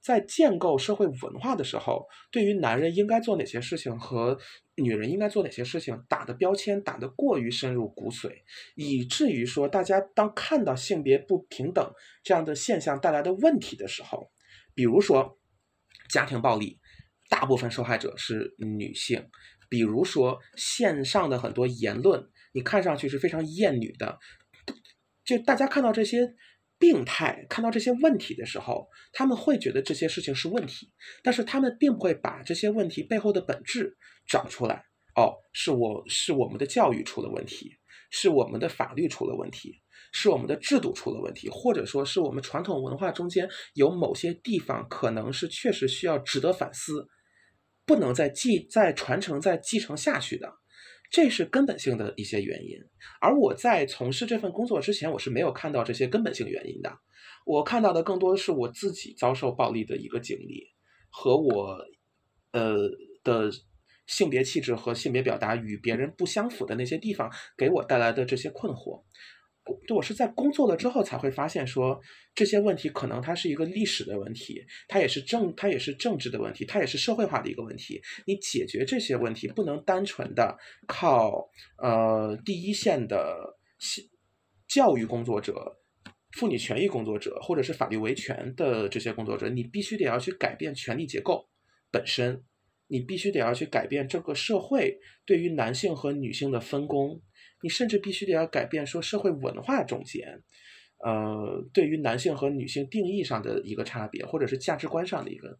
[0.00, 4.36] 在建构社会文化的时候，对于男人应该做哪些事情和
[4.76, 8.42] 女人应该做哪些事情打的标签打得过于深入骨髓，
[8.74, 11.92] 以至于说大家当看到性别不平等
[12.22, 14.30] 这样的现象带来的问题的时候，
[14.74, 15.38] 比如说
[16.08, 16.78] 家庭暴力，
[17.28, 19.20] 大部分受害者是女性；
[19.68, 24.18] 比如说线上的很多言论，你看上去是非常厌女的，
[25.24, 26.34] 就大家看到这些。
[26.82, 34.84] 病态看到这些问题的时候，他们会觉得这些事情是问题，但是他们并不会把这些问题背后的本质找出来。
[35.14, 37.70] 哦，是我是我们的教育出了问题，
[38.10, 39.80] 是我们的法律出了问题，
[40.12, 47.06] 是我们的制度出了问题，或者说是我们传统文化中间有某些地方可能是确实需要值得反思，
[47.86, 50.61] 不能再继再传承再继承下去的。
[51.12, 52.78] 这是根本性的一些原因，
[53.20, 56.90] 而我在从事这份工作之前，我是没有看到这些根本性原因的。
[57.44, 60.64] 我看到的更多的是我自己遭受暴力的一个经历，
[61.10, 61.76] 和我，
[62.52, 62.88] 呃
[63.22, 63.50] 的
[64.06, 69.04] 性别气质和性别表达与别人不相符的那些地方，给我带来的这些困惑。
[69.86, 72.00] 对我是在工作了之后才会发现，说
[72.34, 78.00] 这些问题可能它是一个历史的问题，它也是政，它也是政治的问题，它也是社会化的一个问题。
[78.26, 80.56] 你解决这些问题，不能单纯的
[80.88, 81.48] 靠
[81.78, 83.56] 呃第一线的
[84.68, 85.78] 教育工作者、
[86.32, 91.48] 妇女权益工作者或者是法律维权的这些工作者，你必须得要去改变权力结构
[91.90, 92.42] 本身，
[92.88, 97.22] 你必须得要去改变这个社会对于男性和女性的分工。
[97.62, 100.42] 你甚至必须得要改变说社会文化中间，
[100.98, 105.56] 呃，对于男性和女性定义上的一个差别，或者是价值观上的一个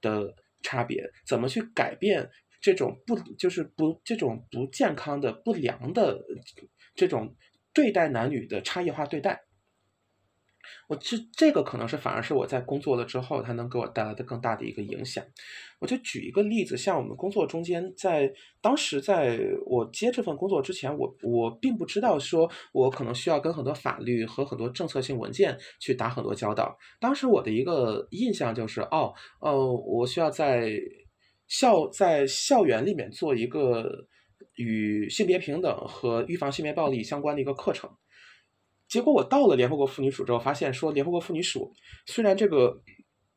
[0.00, 2.28] 的差别，怎么去改变
[2.60, 6.18] 这种不就是不这种不健康的不良的
[6.94, 7.36] 这种
[7.72, 9.40] 对待男女的差异化对待？
[10.88, 15.24] 我这这个可能是反而是我在工作了之后，它能给我带来的更大的一个影响。
[15.78, 26.76] 我就举一个例子，像我们工作中间，在当时在我接这份工作之前，我我并不知道说我可能需要跟很多法律和很多政策性文件去打很多交道。
[27.00, 30.72] 当时我的一个印象就是，哦，呃，我需要在
[31.48, 34.06] 校在校园里面做一个
[34.56, 37.88] 与性别平等和预防性别暴力相关的一个课程。
[38.90, 41.72] 结果我到了联合国妇女署之后，发现说联合国妇女署
[42.06, 42.82] 虽然这个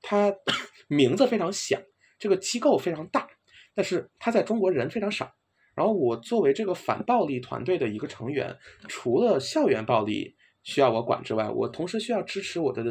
[0.02, 0.34] 它
[0.90, 1.80] 名字非常响，
[2.18, 3.28] 这个机构非常大，
[3.76, 5.32] 但是它在中国人非常少。
[5.76, 8.56] 然后我作为这个反暴力团队的一个成员，
[8.88, 12.84] 除了校园暴力需要我管之外，我同时需要支持我的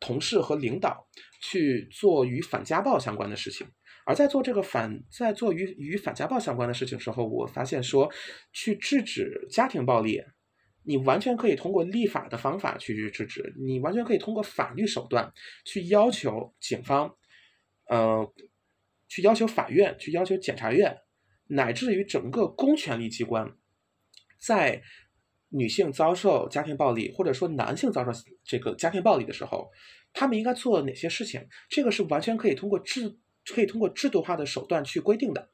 [0.00, 1.06] 同事和领导
[1.42, 3.66] 去做与反家暴相关的事情。
[4.06, 8.10] 而在做这个反，在做与与反家暴相关的事情时候，我发现说，
[8.52, 10.22] 去制止家庭暴力，
[10.84, 15.32] 你完全可以通过立法的方法去制止，你完全可以通过法律手段
[15.64, 17.14] 去要求警方，
[17.88, 18.32] 呃，
[19.08, 20.96] 去要求法院，去要求检察院，
[21.48, 23.56] 乃至于整个公权力机关，
[24.40, 24.82] 在
[25.48, 28.12] 女性遭受家庭暴力，或者说男性遭受
[28.44, 29.70] 这个家庭暴力的时候，
[30.12, 31.46] 他们应该做哪些事情？
[31.68, 33.18] 这个是完全可以通过制。
[33.52, 35.50] 可以通过制度化的手段去规定的，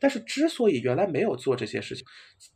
[0.00, 2.02] 但是之所以原来没有做这些事情，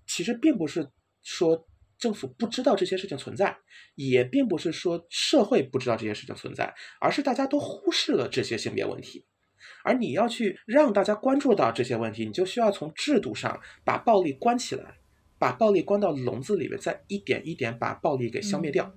[0.06, 0.88] 其实并不是
[1.22, 1.68] 说
[2.00, 3.56] 政府不知道这些事情存在，
[3.94, 9.24] 也并不是说社会不知道这些事情存在，而是大家都忽视了这些性别问题。
[9.84, 14.96] 而你要去让大家关注到这些问题，你就需要从制度上把暴力关起来，
[15.38, 18.92] 把暴力关到笼子里面，再一点一点把暴力给消灭掉。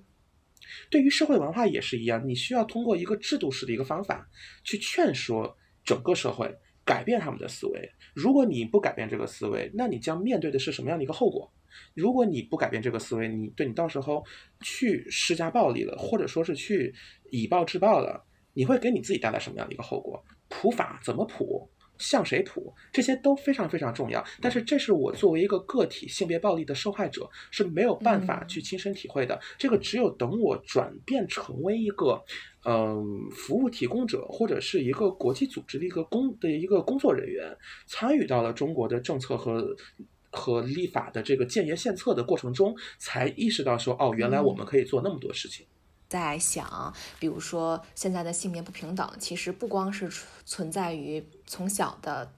[0.90, 4.28] 对于社会文化也是一样，你需要通过一个制度式的一个方法
[4.64, 5.56] 去劝说。
[5.84, 6.50] 整个社会
[6.82, 7.92] 改变他们的思维。
[8.14, 11.52] 如果你不改变这个思维，那你将面对的是什么样的一个后果？
[11.94, 14.24] 如果你不改变这个思维，你对你到时候
[14.60, 16.94] 去施加暴力了，或者说是去
[17.30, 20.22] 以暴制暴了，你会给你自己带来什么样的一个后果？
[20.48, 21.68] 普法怎么普？
[21.96, 22.74] 向谁普？
[22.92, 24.22] 这些都非常非常重要。
[24.42, 29.40] 但是这是我作为一个个体性别暴力的受害者是没有办法去亲身体会的。
[29.56, 32.22] 这个只有等我转变成为一个。
[32.66, 37.54] 嗯，服务提供者或者是一个国际组织的一个工的一个工作人员，
[37.86, 39.76] 参与到了中国的政策和
[40.34, 45.66] 和立法的这个建言献策的过程中，才意识到说，哦，原来我们可以做那么多事情。
[46.08, 50.10] 在想，比如说现在的性别不平等，其实不光是
[50.44, 52.32] 存在于从小的。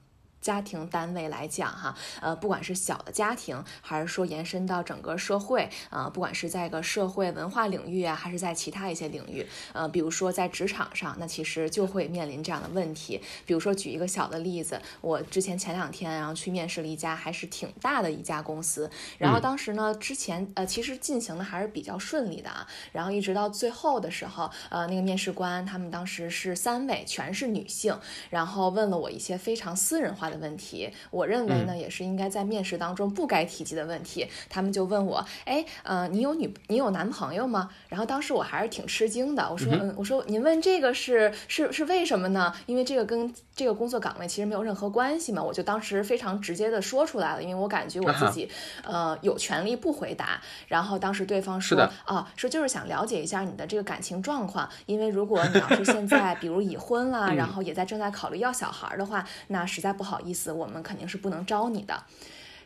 [0.47, 13.21] 家庭单位来讲，哈，呃，不管是小的家庭，还是说延伸到整个社会，啊，不管是在一个社会文化领域啊，还是在其他一些领域，呃，比如说在职场上，那其实就会面临这样的问题。
[13.45, 30.36] 比如说举一个小的例子，我之前前两天然后去面试了一家还是挺大的一家公司，然后当时呢，之前呃其实进行的还是比较顺利的啊，然后一直到最后的时候，呃，那个面试官他们当时是三位，全是女性，然后问了我一些非常私人化的。
[30.39, 34.27] 问题，我认为呢，也是应该在面试当中不该提及的问题。
[34.49, 37.69] 他们就问我，哎，呃，你有女，你有男朋友吗？
[37.89, 42.53] 然后当时我还是挺吃惊的，我说，嗯，我说您问这个是是是为什么呢？
[42.65, 45.41] 因为这个跟这个工作岗位其实没有任何关系嘛。
[45.41, 48.47] 我就当时非常直接的说出来了，因为我感觉我自己，
[48.83, 50.39] 呃，有权利不回答。
[50.67, 60.21] 然后当时对方说，啊，说就是想了解一下你的这个感情状况，因为如果你要是现在 比如已婚啦，然后也在正在考虑要小孩的话，那实在不好。
[60.27, 62.03] 意思，我们肯定是不能招你的，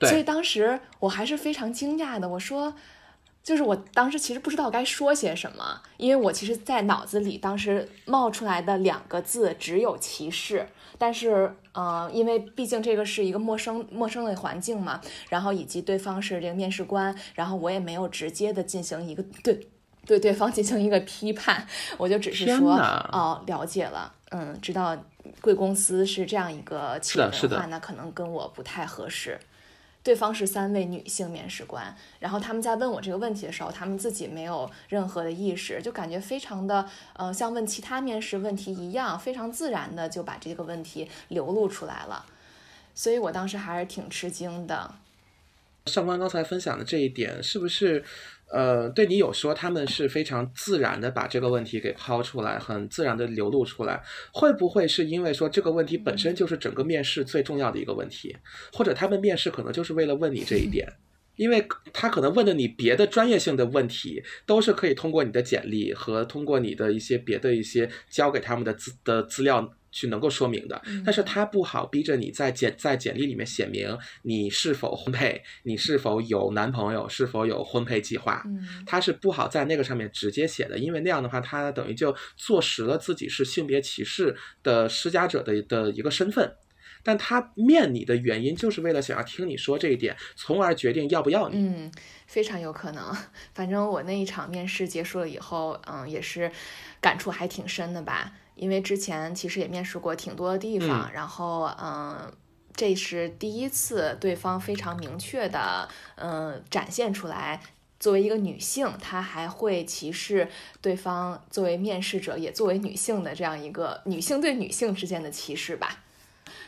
[0.01, 2.27] 所以当时我还是非常惊讶的。
[2.27, 2.73] 我说，
[3.43, 10.69] 就是我当时其实不知道该说些什么，因为我其实，在脑子里当时冒出来的两个字只有歧视。
[11.01, 19.67] 但是，呃，因为毕竟这个是一个陌生陌生的环境嘛，然后以及对方是这个面试官，然后我也没有直接的进行一个对
[20.05, 21.65] 对对方进行一个批判，
[21.97, 22.73] 我就只是说，
[23.11, 24.95] 哦，了解了，嗯，知道。
[25.39, 29.39] 贵公司是这样一个企业文化，那可能跟我不太合适。
[30.03, 42.25] 对方是三位女性面试官，然后他们在问我这个问题的时候，他们自己没有任何的意识，就感觉非常的，呃，像问其他面试问题一样，非常自然的就把这个问题流露出来了。
[42.95, 44.95] 所以我当时还是挺吃惊的。
[45.85, 48.03] 上官刚才分享的这一点，是不是？
[48.51, 58.35] 呃，对你有说他们是非常自然的把这个问题给抛出来，很自然的流露出来，会不会是因为说这个问题本身就是整个面试最重要的一个问题，
[58.73, 60.85] 或者他们面试可能就是为了问你这一点，
[61.37, 69.73] 因为他可能问的你别的专业性的问题都是可以通过你的简历和通过你的一些别的一些交给他们的资的资料。
[69.91, 78.43] 去能够说明的，但是他不好逼着你在简在简历里面写明你是否婚配，你是否有男朋友，是否有婚配计划，
[78.85, 86.55] 他是不好在那个上面直接写的，因为那样的话，他等于就坐实了自己是性别歧视的施加者的的一个身份，
[87.03, 91.57] 但他面你的原因就是为了想要听你说这一点，从而决定要不要你。
[91.57, 91.91] 嗯，
[92.27, 93.15] 非常有可能，
[93.53, 96.51] 反正我那一场面试结束了以后，嗯，也是
[97.01, 98.33] 感触还挺深的吧。
[98.61, 102.31] 因为之前其实也面试过挺多的地方，然后嗯，
[102.75, 107.59] 这是第一次对方非常明确的嗯展现出来
[107.99, 110.47] 作为一个女性，她还会歧视
[110.79, 116.03] 对方作为面试者也作为女性的这样一个女性对女性之间的歧视吧。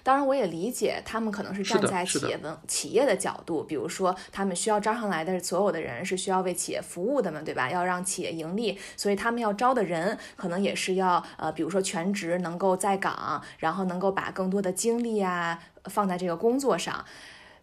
[0.04, 7.72] 当然，我也理解他们可能是站在企业文企业的角度，比如说他们需要招上来的所有的人是需要为企业服务的嘛，对吧？
[7.72, 17.06] 要让企业盈利，所以他们要招的人可能也是要呃，比如说全职能够在岗，然后能够把更多的精力啊放在这个工作上。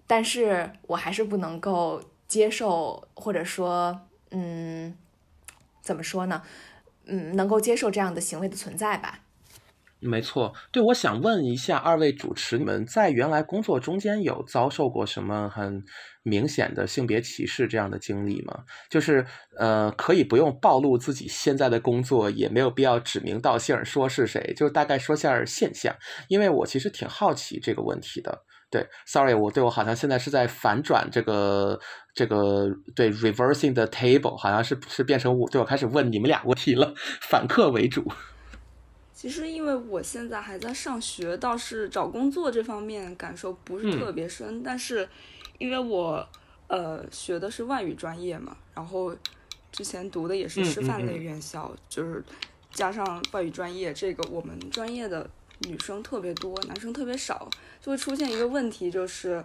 [0.06, 4.96] 但是我还是不能够接受，或者说，嗯，
[5.82, 6.42] 怎么说呢？
[7.04, 9.20] 嗯，能够接受这样的行为的存在吧。
[10.00, 15.82] 没错，对，我想问一下二位主持，你们在原来工作中间有遭受过什么很
[16.22, 18.64] 明显的性别歧视这样的经历吗？
[18.88, 19.26] 就是
[19.58, 25.94] 呃，可以不用暴露自己现在的工作，也没有必要指名道姓说是谁，就大概说下现象，
[26.28, 28.44] 因为我其实挺好奇这个问题的。
[28.70, 31.78] 对，sorry，我对我好像现在是在反转这个
[32.14, 38.02] 这个对 reversing the table，好像是是变成我对我开始问你们俩问题了，反客为主。
[39.20, 44.62] 其实，因为我现在还在上学，倒是找工作这方面感受不是特别深。
[44.62, 45.06] 但是，
[45.58, 46.26] 因为我
[46.68, 49.14] 呃学的是外语专业嘛，然后
[49.70, 52.24] 之前读的也是师范类院校，就是
[52.72, 55.28] 加上外语专业，这个我们专业的
[55.68, 57.46] 女生特别多，男生特别少，
[57.82, 59.44] 就会出现一个问题，就是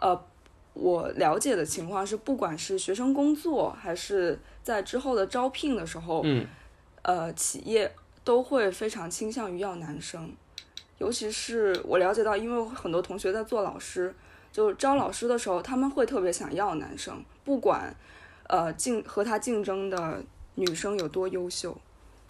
[0.00, 0.24] 呃，
[0.72, 6.46] 我了解的情况是，不管是学生工作，还是在之后的招聘的时候，嗯，
[7.02, 7.92] 呃，企业。
[8.30, 10.32] 都会非常倾向于要男生，
[10.98, 14.14] 尤其是我了解到，因为很多同学在做老师，
[14.52, 17.92] 就招老师的时候，他们会特别想要男生，不管，
[18.46, 20.22] 呃，竞和他竞争的
[20.54, 21.76] 女生有多优秀，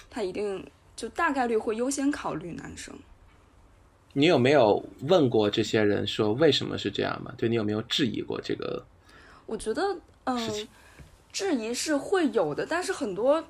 [0.08, 2.94] 他一定就大概率会优先考虑男生。
[4.14, 7.30] 你有没有问过这些人说为什么是这样吗？
[7.36, 8.82] 对你有没有质疑过这个？
[9.44, 9.82] 我觉得，
[10.24, 10.66] 嗯，
[11.30, 13.44] 质疑是会有的，但是很多。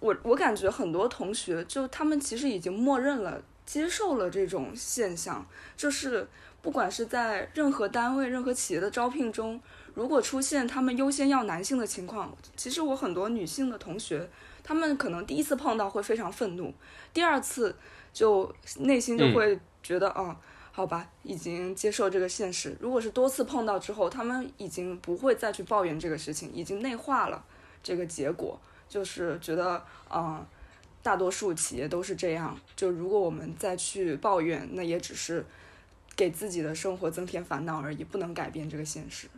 [0.00, 5.46] 我我感觉很多同学就他们其实已经默认了、接受了这种现象，
[5.76, 6.26] 就是
[6.60, 9.60] 不管是在任何单位、任何企业的招聘中，
[9.94, 14.28] 如果出现他们优先要男性的情况，其实我很多女性的同学，
[14.64, 16.72] 他们可能第一次碰到会非常愤怒，
[17.12, 17.76] 第二次
[18.12, 20.34] 就内心就会觉得，嗯，
[20.72, 22.74] 好吧，已经接受这个现实。
[22.80, 27.44] 如果是多次碰到之后，他们已经不会再去抱怨这个事情，已经内化了
[27.82, 28.58] 这个结果。
[28.90, 29.82] 就是觉得，
[30.12, 30.44] 嗯，
[31.02, 32.54] 大多数企业都是这样。
[32.76, 35.46] 就如果我们再去抱怨，那也只是
[36.14, 39.28] 给自己的生活增添烦恼而已，不能改变这个现实。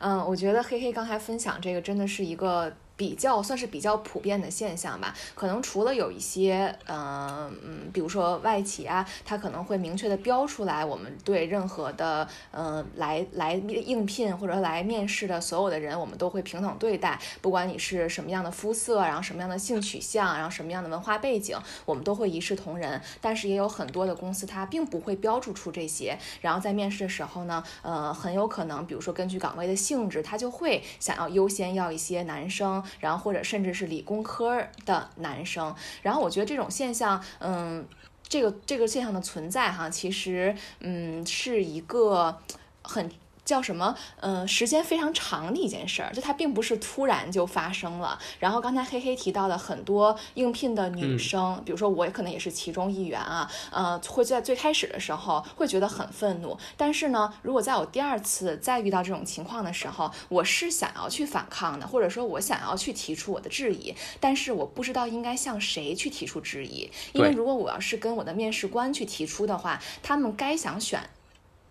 [0.00, 2.74] 嗯，我觉得黑黑刚才分享这个真的是一个。
[3.02, 23.02] 比较算是比较普遍的现象吧，可能除了有一些，嗯嗯，比如说外企啊，它可能会明确的标出来，我们对任何的，嗯，来来应聘或者来面试的所有的人，我们都会平等对待，不管你是什么样的肤色，然后什么样的性取向，然后什么样的文化背景，我们都会一视同仁。
[23.20, 32.80] 但是也有很多的公司，它并不会标注出这些，然后在面试的时候呢，呃，很有可能，比如说根据岗位的性质，他就会想要优先要一些男生。
[33.00, 37.86] 然后或者甚至是理工科的男生，然后我觉得这种现象，嗯，
[38.28, 42.38] 这个这个现象的存在哈，其实嗯是一个
[42.82, 43.10] 很。
[43.44, 43.94] 叫什么？
[44.20, 48.18] 嗯，时间非常长的一件事儿，就它并不是突然就发生了。
[48.38, 56.56] 然后刚才黑黑提到的很多应聘的女生，比如说我也可能也是其中一员啊，呃，会在最开始的时候会觉得很愤怒。
[56.76, 71.00] 但是呢，如果在我第二次再遇到这种情况的时候，我是想要去反抗的，或者说我想要去提出我的质疑，但是我不知道应该向谁去提出质疑，因为如果我要是跟我的面试官去提出的话，他们该想选。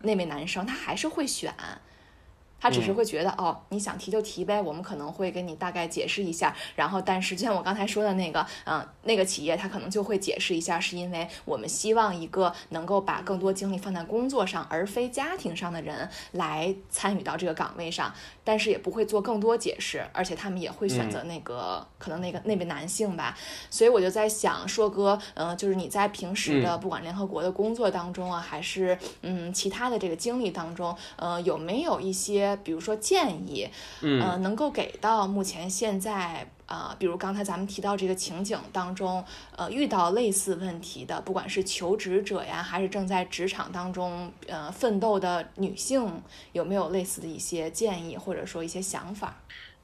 [0.04, 1.54] 那位男生他还是会选。
[2.64, 6.56] 他只是会觉得哦，你想提就提呗，我们可能会跟你大概解释一下。
[6.76, 18.14] 然后，但是就像我刚才说的那个，嗯，那个企业他可能就会解释一下，是因为我们希望一个能够把更多精力放在工作上而非家庭上的人来参与到这个岗位上。
[18.44, 23.38] 但是也不会做更多解释，而且他们也会选择那个可能那个那位男性吧。
[23.70, 32.58] 所以我就在想，硕哥，嗯，就是你在平时的不管联合国的工作当中啊，还是嗯其他的这个经历当中，呃，有没有一些？
[32.64, 33.68] 比如说建议，
[34.02, 39.22] 嗯，能够给到目前现在啊，比如刚才咱们提到这个情景当中，
[39.58, 46.22] 呃，遇到类似问题的，不管是求职者呀，还是正在职场当中呃奋斗的女性，
[46.54, 49.36] 有没有类似的一些建议或者说一些想法？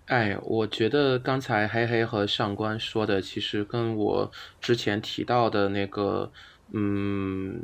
[0.06, 4.32] 哎，我觉得刚才黑黑和上官说的，其实跟我
[4.62, 6.32] 之前提到的那个，
[6.72, 7.62] 嗯。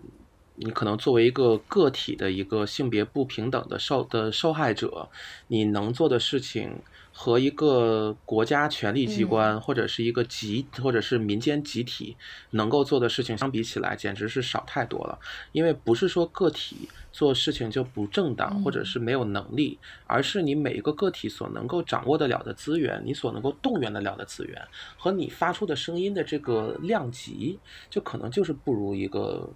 [0.55, 5.09] 你可能作为一个个体的一个性别不平等的受的受害者，
[5.47, 6.69] 你能做的事情。
[7.15, 12.17] 和一个国家权力机关或者是一个集或者是民间集体
[12.49, 15.17] 能够做的事情相比起来，简直是少太多了。
[15.51, 24.59] 因为不是说个体做事情就不正当或者是没有能力，而是你每一个个体所能够掌握得了的资源，你所能够动员得了的资源
[24.97, 27.59] 和你发出的声音的这个量级，
[27.91, 29.47] 就可能就是不如一个，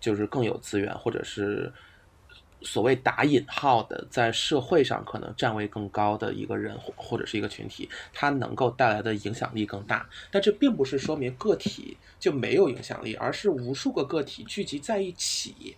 [0.00, 1.72] 就是更有资源或者是。
[2.62, 10.08] 所谓打引号的，在社会上可能站位更高的一个人或或者是一个群体，他能够带来的影响力更大。
[10.30, 15.76] 但这并不是说明个体就没有影响力，而是无数个个体聚集在一起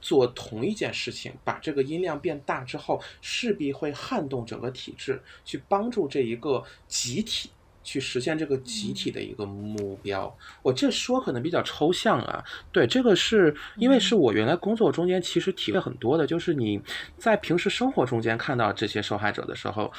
[0.00, 7.50] 做同一件事情，把这个音量变大之后，势必会撼动整个体制，去帮助这一个集体。
[7.86, 12.44] 去实现这个集体的一个目标，我这说可能比较抽象啊。
[12.72, 16.82] 对，这个是因为是我原来工作中间其实体会很多的，就是你
[17.16, 19.90] 在平时生活中间看到这些受害者的时候。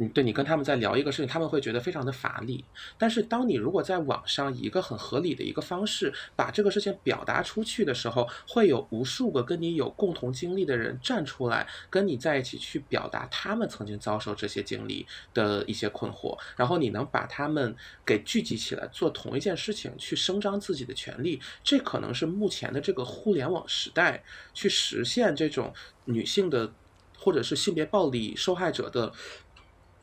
[0.00, 2.64] 你对你跟他们在聊一个事情，他们会觉得非常的乏力。
[2.96, 17.76] 但是，当你如果在网上以一个很合理的一个方式把这个事情表达出去的时候，会有无数个跟你有共同经历的人站出来跟你在一起去表达他们曾经遭受这些经历的一些困惑，然后你能把他们
[18.06, 21.38] 给聚集起来做同一件事情，去声张自己的权利。
[21.62, 24.24] 这可能是目前的这个互联网时代
[24.54, 25.70] 去实现这种
[26.06, 26.72] 女性的
[27.18, 29.12] 或者是性别暴力受害者的。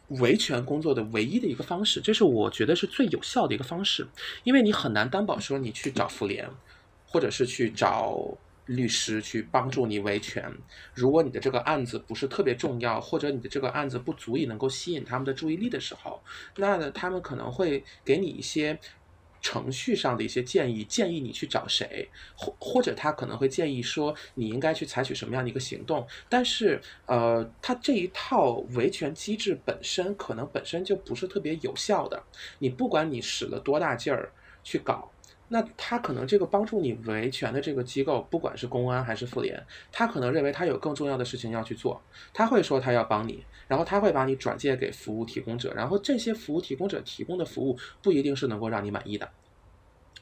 [0.10, 4.08] 维权工作的唯一的一个方式，这是我觉得是最有效的一个方式，
[4.44, 6.50] 因为你很难担保说你去找妇联，
[7.06, 10.52] 或者是去找律师去帮助你维权，
[10.94, 16.22] 如果你的这个案子不是特别重要，或者你的这个案子不足以能够吸引他们的注意力的时候，
[16.56, 18.80] 那他们可能会给你一些。
[19.48, 32.22] 程序上的一些建议，建议你去找谁，或或者他可能会建议说你应该去采取什么样的一个行动，但是呃，他这一套维权机制本身可能本身就不是特别有效的，
[32.60, 34.34] 你不管你使了多大劲儿
[34.66, 35.10] 去搞。
[35.50, 42.02] 那他可能这个帮助你维权的这个机构，不管是公安还是妇联，他可能认为他有更重要的事情要去做，
[42.34, 49.30] 他会说他要帮你，然后他会把你转借给服务提供者，然后这些服务提供者提供的服务不一定是能够让你满意的。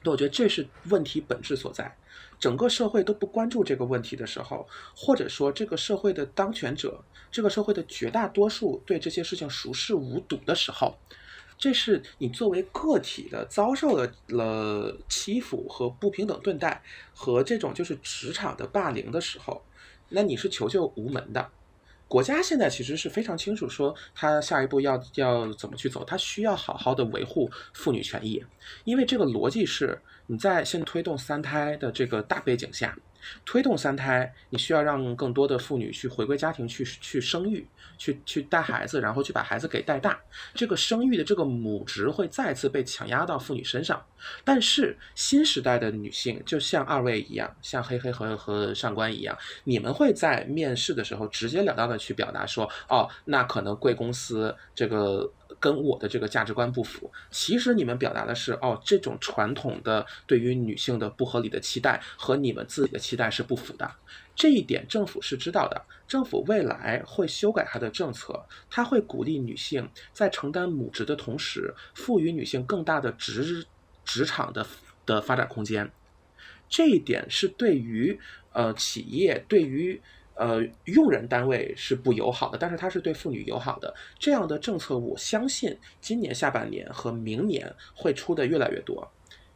[0.04, 1.96] 那我觉得这是问题本质所在，
[2.40, 10.96] 整个社会都不关注这个问题的时候，或者说这个社会的当权者，这个社会的绝大多数对这些事情熟视无睹的时候。
[11.58, 16.84] 这是你作为个体的遭受了了欺负和不平等对待，
[17.14, 19.64] 和这种就是职场的霸凌的时候，
[20.10, 21.50] 那你是求救无门的。
[22.16, 28.42] 国家现在其实是非常清楚，说他下一步要要怎么去走，他需要好好的维护妇女权益，
[28.86, 32.98] 因为这个逻辑是你在现推动三胎的这个大背景下。
[33.46, 37.68] 推动三胎，你需要让更多的妇女去回归家庭，去去生育，
[37.98, 40.20] 去去带孩子，然后去把孩子给带大。
[40.54, 44.04] 这个生育的这个母职会再次被强压到妇女身上。
[44.44, 55.32] 但是新时代的女性，就像二位一样，像黑黑和和上官一样，你们会在面试的时候直截了当的去表达说，哦，那可能贵公司这个。
[55.58, 57.10] 跟我的这个价值观不符。
[57.32, 63.90] 其实你们表达的是，哦，这种传统的对于女性的不合理的期待和你们自己的期期待是不符的。
[64.36, 65.82] 这一点政府是知道的。
[66.06, 73.66] 政府未来会修改它的政策，它会鼓励女性在承担母职的同时，赋予女性更大的职
[74.04, 74.68] 职场的
[75.06, 75.90] 的发展空间。
[76.68, 78.20] 这一点是对于
[78.52, 80.02] 呃企业对于。
[80.38, 83.96] 呃，用人单位是不友好的，但是它是对妇女友好的。
[84.20, 89.10] 这样的政策，我相信今年下半年和明年会出的越来越多。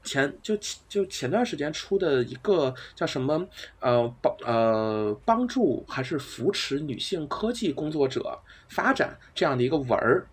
[0.03, 3.47] 前就就前段时间出的一个叫什么
[3.79, 8.39] 呃帮呃帮助还是扶持女性科技工作者
[8.69, 10.27] 发展这样的一个文儿。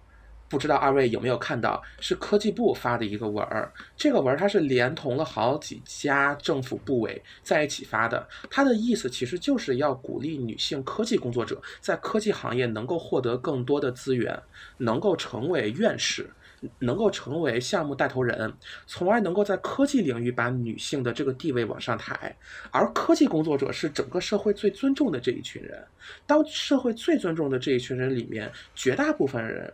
[0.49, 3.73] 不知道二位有没有看到，是科技部发的一个文儿。
[3.97, 8.25] 这个文儿它是连同了好几家政府部委在一起发的。
[8.49, 14.41] 它的意思其实就是要鼓励女性科技工作者在科技行业能够获得更多的资源，
[14.77, 16.31] 能够成为院士，
[16.79, 18.53] 能够成为项目带头人，
[18.87, 22.37] 从而能够在科技领域把女性的这个地位往上抬。
[22.71, 25.85] 而科技工作者是整个社会最尊重的这一群人。
[26.27, 29.72] 当社会最尊重的这一群人里面，绝大部分人。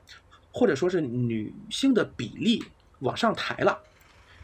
[0.55, 2.63] 或者说是女性的比例
[2.99, 3.83] 往上抬了，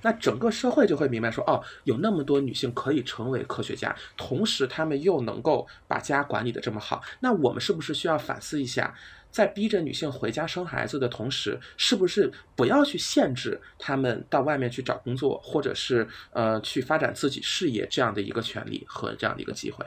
[0.01, 8.95] 那整个社会就会明白说，哦，有那么多女性可以成为科学家，同时她们又能够把家管理的这么好，那我们是不是需要反思一下，
[9.31, 19.85] 在逼着女性回家生孩子的同时，是不是不要去限制她们到外面去找工作，或者是呃去发展自己事业这样的一个权利和这样的一个机会？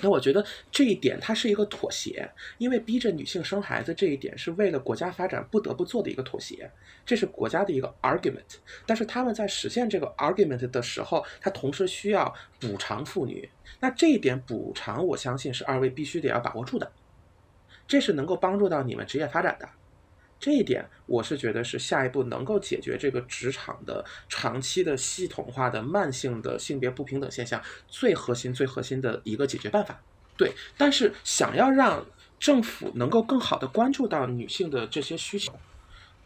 [0.00, 2.28] 那我觉得这一点它是一个妥协，
[2.58, 6.68] 因为逼着女性生孩子这一点是为了国家发展不得不做的一个妥协，
[7.06, 8.56] 这是国家的一个 argument。
[8.84, 13.48] 但是他们在实现这个 argument 的时候，他同时需要补偿妇女。
[13.78, 16.90] 那这一点补偿，我相信是二位必须得要把握住的，
[17.86, 19.68] 这是能够帮助到你们职业发展的。
[20.40, 29.98] 这一点，我是觉得是下一步能够解决这个职场的长期的系统化的慢性的性别不平等现象最核心、最核心的一个解决办法。
[30.36, 32.04] 对，但是想要让
[32.38, 35.54] 政府能够更好的关注到女性的这些需求，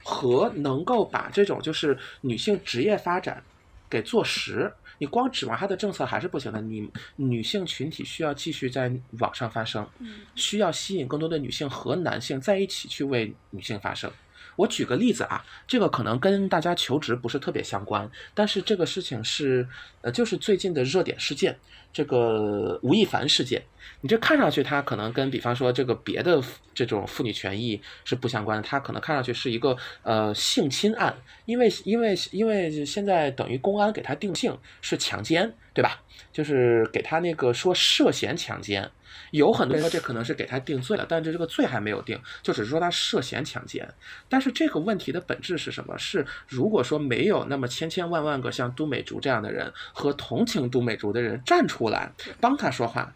[0.03, 3.45] 和能够把这种就是女性职业发展
[3.89, 4.73] 给做实。
[4.99, 9.89] 你光指望他的政策还是不行的，你女性群体需要继续在网上发声，
[10.35, 14.11] 需要吸引更多的女性和男性在一起去为女性发声。
[14.57, 19.67] 我举个例子啊，这个可能跟大家求职不是特别相关，但是这个事情是，
[20.01, 21.57] 呃，就是最近的热点事件，
[21.99, 23.61] 这个吴亦凡事件。
[24.03, 26.41] 你这看上去他可能跟比方说这个别的
[26.73, 31.13] 这种妇女权益是不相关的，他可能看上去是一个呃性侵案，
[31.45, 36.01] 因为因为因为现在等于公安给他定性是强奸，对吧？
[36.33, 38.89] 就是给他那个说涉嫌强奸。
[39.33, 43.87] 有很多人说这可能是给他定罪了，但这这个罪还没有定，就只是说他涉嫌强奸。
[44.29, 45.99] 但是这个问题的本质是什么？
[45.99, 53.15] 是如果说没有那么千千万万个像都美竹这样的人和同情都美竹的人站出来帮他说话，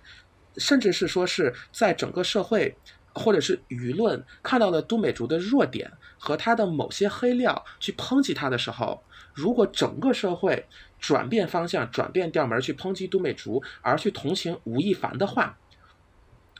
[0.56, 2.74] 甚至是说是在整个社会
[3.14, 9.02] 或者是舆论看到了都美竹的弱点和他的某些黑料去抨击他的时候，
[9.34, 10.66] 如果整个社会
[10.98, 15.58] 转变方向、转变调门去抨击都美竹，而去同情吴亦凡的话。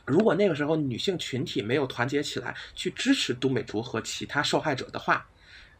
[0.05, 5.25] 如果那个时候女性群体没有团结起来去支持都美竹和其他受害者的话，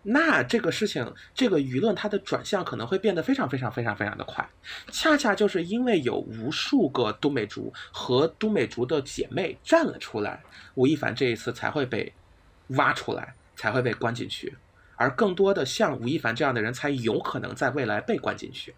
[0.03, 4.47] 那这个事情，这个舆论它的转向可能会变得非常非常非常非常的快。
[4.91, 10.43] 恰恰就是因为有无数个都美竹和都美竹的姐妹站了出来，
[10.75, 12.11] 吴亦凡这一次才会被
[12.67, 14.53] 挖出来，才会被关进去，
[14.97, 18.75] 而更多的像吴亦凡这样的人才有可能在未来被关进去。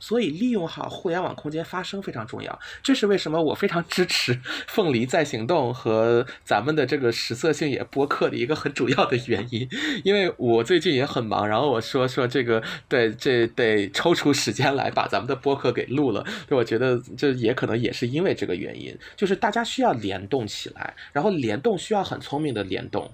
[0.00, 2.58] 所以，利用好互联网空间发声非常重要。
[2.82, 9.68] 这是为什么我非常支持“凤梨在行动”和咱们的这个实色性也播客的一个很主要的原因。
[10.04, 16.24] 因为我最近也很忙，然后我说说这个，对，这得抽出时间来把咱们的播客给录了。
[16.50, 23.10] 我觉得这也可能也是因为这个原因，就是大家需要联动起来，然后联动需要很聪明的联动。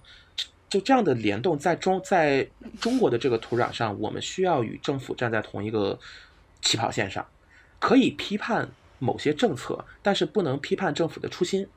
[0.68, 2.46] 就这样的联动，在中在
[2.78, 5.98] 中国的这个土壤上，我们需要与政府站在同一个。
[6.60, 7.26] 起跑线上，
[7.78, 8.68] 可以批判
[8.98, 11.68] 某些政策，但是不能批判政府的初心。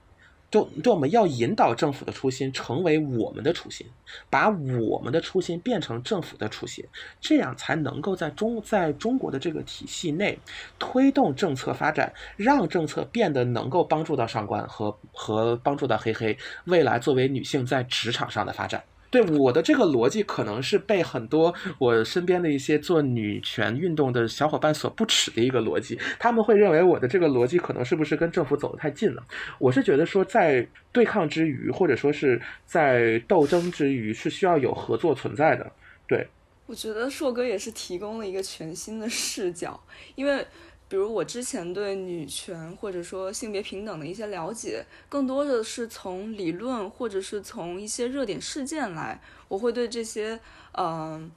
[0.50, 3.88] 就就我们要引导政府的初心成为我们的初心，
[4.30, 6.86] 把我们的初心变成政府的初心，
[7.22, 10.38] 这样才能够在中在中国的这个体系内
[10.78, 18.84] 推动政策发展，让政策变得能够帮助到上官和和帮助到黑黑未来作为女性在职场上的发展。
[19.12, 26.00] 对我的这个逻辑，可能是被很多我身边的一些做女权运动的小伙伴所不耻的一个逻辑。
[26.18, 29.22] 他们会认为我的这个逻辑可能是不是跟政府走得太近了？
[29.60, 35.70] 我是觉得说，在对抗之余，或者说是在斗争之余，是需要有合作存在的。
[36.08, 36.26] 对，
[36.68, 39.78] 我觉得硕哥也是提供了一个全新的视角，
[40.16, 40.46] 因为。
[40.92, 50.38] 比如我之前对女权或者说性别平等的一些了解，更多的是从理论或者是从一些热点事件来，我会对这些，
[50.74, 51.32] 嗯，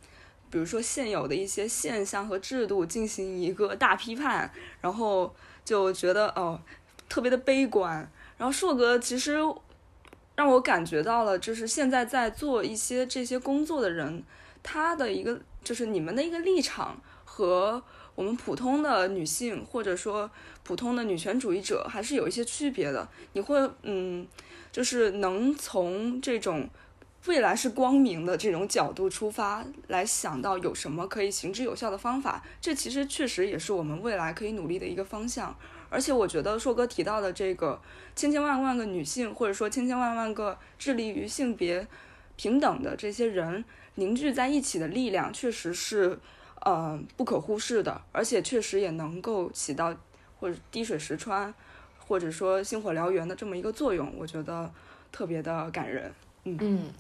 [0.51, 4.51] 比如说现有的一些现象和制度进行一个大批判，
[4.81, 5.33] 然后
[5.65, 6.61] 就觉得哦，
[7.09, 8.11] 特别的悲观。
[8.37, 9.39] 然后硕哥其实
[10.35, 14.25] 让我感觉到了，就是现在在做一些这些工作的人，
[14.65, 17.85] 他的一个就是你们的一个立场和。
[18.15, 20.31] 我们普通的女性，或者说
[20.63, 23.09] 普通的女权主义者，还是有一些区别的。
[23.33, 24.25] 你会，嗯，
[24.71, 26.69] 就是能从这种
[27.27, 32.45] 未来是光明的这种角度出发，来想到有什么可以行之有效的方法。
[32.61, 35.57] 这其实确实也是我们未来可以努力的一个方向。
[35.91, 37.81] 而且我觉得硕哥提到的这个
[38.15, 41.85] 千千万万个女性，或者说千千万万个致力于性别
[42.37, 43.65] 平等的这些人
[43.97, 46.21] 凝聚在一起的力量，确实是。
[46.67, 49.95] 嗯，不可忽视的，而且确实也能够起到
[50.41, 51.53] 或者滴水石穿，
[51.99, 54.71] 或者说星火燎原的这么一个作用，我觉得
[55.13, 56.11] 特别的感人。
[56.45, 56.91] 嗯，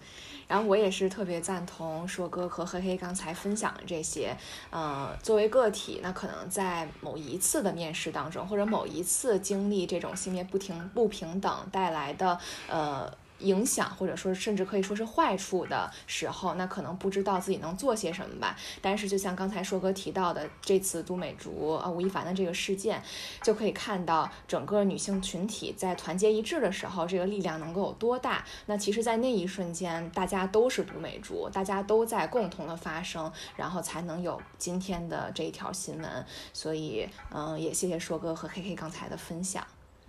[0.48, 4.36] 然后我也是特别赞同硕哥和黑黑刚才分享的这些。
[4.70, 12.38] 呃，作为个体，那可能在某一次的面试当中，或者某一次经历这种性别不平不平等带来的
[12.68, 13.10] 呃。
[13.44, 18.56] 影响或者说甚至可以说是坏处的时候，那可能不知道自己能做些什么吧。
[18.80, 23.02] 但是就像刚才硕哥提到的，这次都美竹啊吴亦凡的这个事件，
[23.42, 28.44] 就可以看到整个女性群体在团结一致的时候，这个力量能够有多大。
[28.66, 36.26] 那其实，在那一瞬间，大家都是都美竹，大家都在共同的发声，然后才能有今天的这一条新闻。
[36.52, 39.64] 所以，嗯，也谢谢硕哥和 K K 刚才的分享。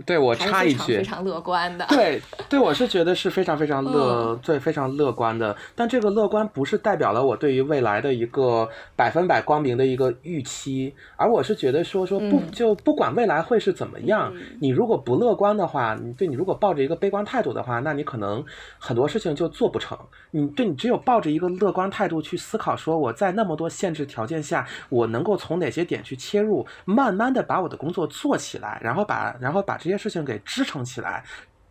[0.06, 1.86] 对我插一句，非常乐观的。
[1.88, 5.56] 对，对我是觉得是非常非常乐，对，非常乐观的。
[5.74, 8.68] 但这个乐观不是代表了我对于未来的一个
[8.98, 18.44] 百分百光明的一个预期，而我是觉得说说不就不管未来会是怎么样，你如果不乐观的话，你对你如果抱着一个悲观态度的话，那你可能
[18.78, 19.98] 很多事情就做不成。
[20.32, 29.80] 你对你只有抱着一个乐观态度去思考，说我在那么多限制条件下，我能够从哪些点去切入，慢慢的把我的工作做起来，然后把然后把。
[29.86, 31.24] 这些事情给支撑起来，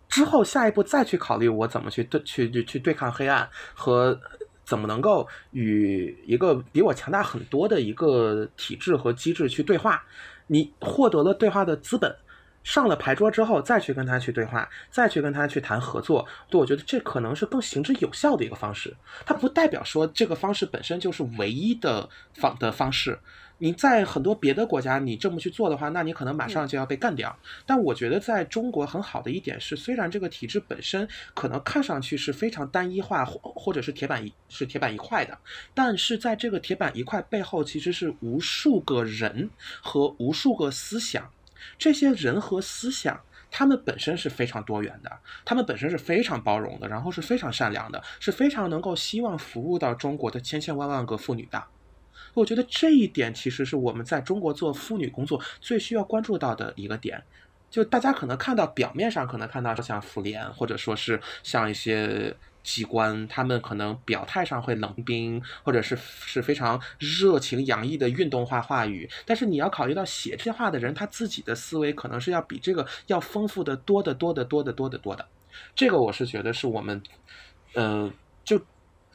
[0.09, 4.17] 之后下一步再去考虑我怎么去对去去去对抗黑暗和
[4.65, 10.01] 怎么能够与一个比我强大很多的一个体制和机制去对话。
[10.47, 12.15] 你获得了对话的资本，
[12.63, 18.95] 上了牌桌之后再去跟他去对话，再去跟他去谈合作，对我觉得这可能是更行之有效的一个方式。
[19.27, 23.19] 它不代表说这个方式本身就是唯一的方的方式。
[23.59, 27.35] 你在很多别的国家，你这么去做的话，那你可能马上就要被干掉。
[27.65, 35.39] 但我觉得在中国很好的一点是，虽然这个体制本身可能看上去是非常单一化，或或者是铁板一是铁板一块的，
[35.73, 39.49] 但是在这个铁板一块背后，其实是无数个人
[39.81, 41.31] 和无数个思想。
[41.79, 43.19] 这些人和思想，
[43.51, 45.11] 他们本身是非常多元的，
[45.45, 51.63] 他们本身是非常包容的，然后是非常善良的，是非常能够希望服务到中国的千千万万个妇女的。
[52.35, 57.23] 我觉得这一点其实是我们在中国做妇女工作最需要关注到的一个点。
[57.71, 62.33] 就大家可能看到表面上可能看到像妇联，或者说是像一些
[62.63, 69.11] 机关，他们可能表态上会冷冰，或者是是非常热情洋溢的运动化话语。
[69.27, 75.27] 但是你要考虑到写这些话的人，他自己的思维可能是要比这个要丰富的多得多得多得多得多的。
[75.75, 77.03] 这个我是觉得是我们，
[77.75, 78.09] 呃，
[78.45, 78.61] 就。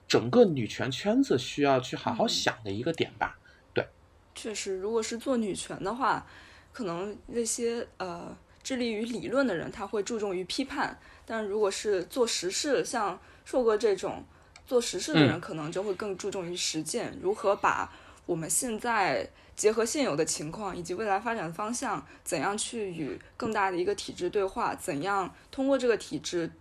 [0.09, 3.37] 整个女权圈子需要去好好想的一个点吧，
[3.75, 3.87] 对，
[4.33, 6.25] 确实，如果是做女权的话，
[6.73, 14.25] 可能那些呃致力于理论的人他会注重于批判，但如果是做实事，像硕哥这种
[14.65, 17.93] 做实事的人，可能就会更注重于实践，如何把
[18.25, 26.51] 我们现在结合现有的情况以及未来发展方向，怎样去与更大的一个体制对话，怎样通过这个体制，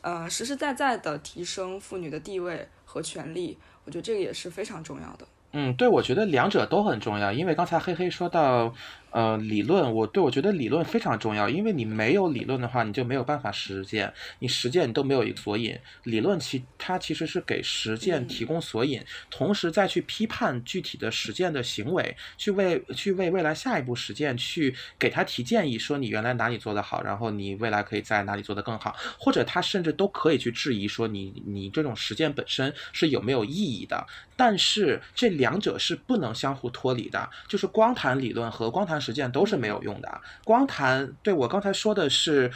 [0.00, 2.68] 呃，实实在在的提升妇女的地位。
[2.96, 5.26] 和权利，我觉得这个也是非常重要的。
[5.52, 8.74] 嗯，对，我觉得两者都很重要，因为刚才黑黑说到。
[9.10, 15.78] 呃，理论，我对我觉得理论非常重要，因为你没有理论的话，你就没有办法实践，你实践你都没有一个索引。
[16.02, 19.00] 理论其它其实是给实践提供索引，
[19.30, 34.06] 同时再去批判具体的实践的行为，去为去为未来下一步实践去给他提建议，说你原来哪里做得好，然后你未来可以在哪里做得更好，或者他甚至都可以去质疑说你你这种实践本身是有没有意义的。
[34.38, 38.95] 但是这两者是不能相互脱离的，就是光谈理论和光谈。
[39.00, 42.50] 实践都是没有用的，光谈对我刚才说的是，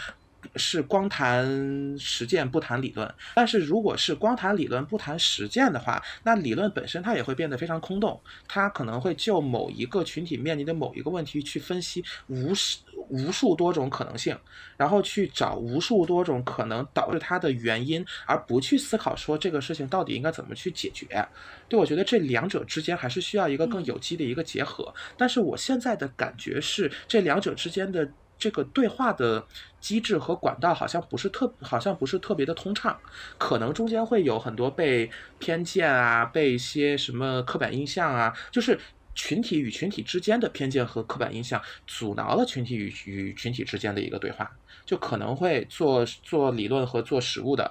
[0.57, 1.47] 是光谈
[1.99, 3.13] 实践不谈理论。
[3.35, 14.39] 但是如果是光谈理论不谈实践的话，那理论本身它也会变得非常空洞，它可能会就某一个群体面临的某一个问题去分析无数无数多种可能性，
[14.77, 21.07] 然后去找无数多种可能导致它的原因，而不去思考说这个事情到底应该怎么去解决。
[21.69, 24.93] 对，我觉得这两者之间还是需要一个更有机的一个结合。
[25.17, 28.09] 但是我现在的感觉是，这两者之间的
[28.41, 29.47] 这个对话的
[29.79, 32.99] 机制和管道好像不是特，好像不是特别的通畅，
[33.39, 35.09] 可能中间会有很多被
[35.39, 38.81] 偏见啊，被一些什么刻板印象啊，就是
[39.15, 44.51] 群体与群体之间的偏见和刻板印象阻挠了群体与与群体之间的一个对话，
[44.87, 47.71] 就可能会做做理论和做实物的。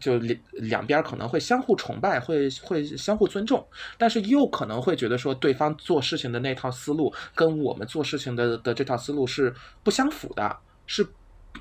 [0.00, 3.64] 就两两边可能会相互崇拜，会会相互尊重，
[3.98, 10.56] 但是又可能会觉得说对方做事情的那套思路跟我们做事情的的这套思路是不相符的，
[10.86, 11.06] 是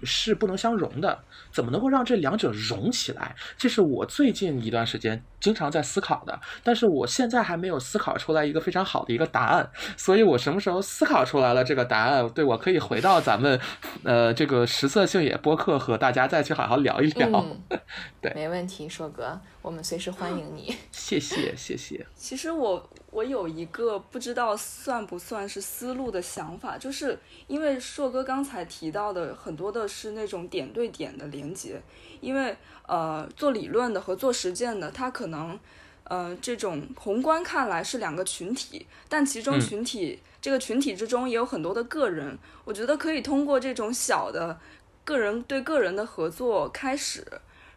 [0.04, 3.36] 是不能相容的，怎么能够让这两者融起来？
[3.58, 9.70] 这是我最近一段时间经常在思考的，但是我现在还没有思考出来一个非常好的一个答案。
[9.98, 13.60] 所以我什么时候思考出来了这个答案，对我可以回到咱们，
[14.04, 17.28] 呃，这个实色性也播客和大家再去好好聊一聊。
[17.40, 17.62] 嗯，
[18.22, 20.76] 对没问题，硕哥，我们随时欢迎你。
[20.92, 22.06] 谢谢，谢谢。
[22.16, 27.18] 其实我我有一个不知道算不算是思路的想法，就是
[27.48, 31.82] 因为硕哥刚才提到的很多的是那种点对点的连接，
[32.22, 32.56] 因为
[32.88, 35.60] 呃做理论的和做实践的，他可能
[36.04, 44.60] 呃这种宏观看来是两个群体，但其中嗯群体、这个群体之中也有很多的个人，我觉得可以通过这种小的
[45.04, 47.26] 个人对个人的合作开始，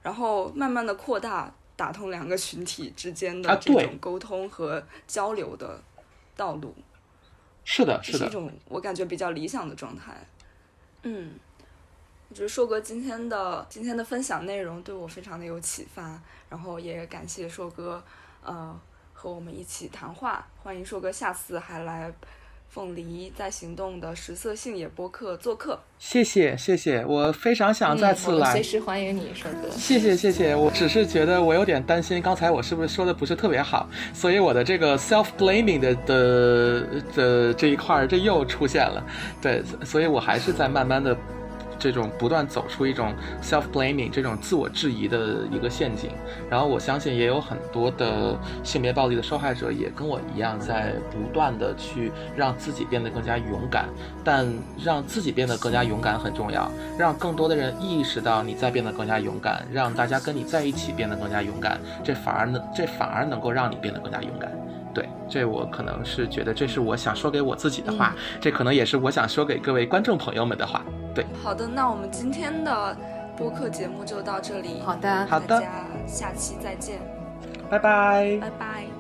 [0.03, 1.55] 然后慢慢的扩大。
[1.83, 5.83] 打通两个群体之间啊的这种沟通和交流的
[6.37, 6.73] 道路，
[7.65, 10.15] 是的，这是的，是一种我感觉比较理想的状态。
[11.03, 11.35] 嗯，
[12.29, 18.01] 我觉得硕哥今天的今天的分享内容对我非常的有启发，然后也感谢硕哥，
[18.45, 18.81] 呃，
[19.13, 20.47] 和我们一起谈话。
[20.63, 22.15] 欢迎硕哥下次还来
[22.73, 25.79] 凤梨在行动的食色性也播客做客。
[25.99, 27.05] 谢谢，谢谢。
[27.05, 28.63] 我非常想再次来嗯随。
[28.63, 29.69] 时欢迎你，帅哥。
[29.69, 39.05] 谢谢谢谢，我只是觉得我有点担心，刚才我是不是说的不是特别好，所以我的这个 self blaming 的的的这一块儿，这又出现了，
[39.43, 41.15] 对，所以我还是在慢慢的
[41.83, 46.11] 这种不断走出一种 self blaming 这种自我质疑的一个陷阱。
[46.49, 53.89] 然后我相信也有很多的性别暴力的受害者也跟我一样，在不断的去让自己变得更加勇敢，
[54.23, 54.47] 但
[54.79, 64.53] 让自己变得更加勇敢很重要，让更多的人意识到你在变得更加勇敢，让大家跟你在一起变得更加勇敢，这反而能这反而能够让你变得更加勇敢。
[64.95, 70.83] 对，这我可能是觉得这是我想说给我自己的话，这可能也是我想说给各位观众朋友们的话。
[71.15, 72.97] 对，好的，那我们今天的
[73.37, 77.01] 播客节目就到这里，好的，好的大家下期再见，
[77.71, 78.39] 拜拜。
[78.41, 78.92] 拜拜。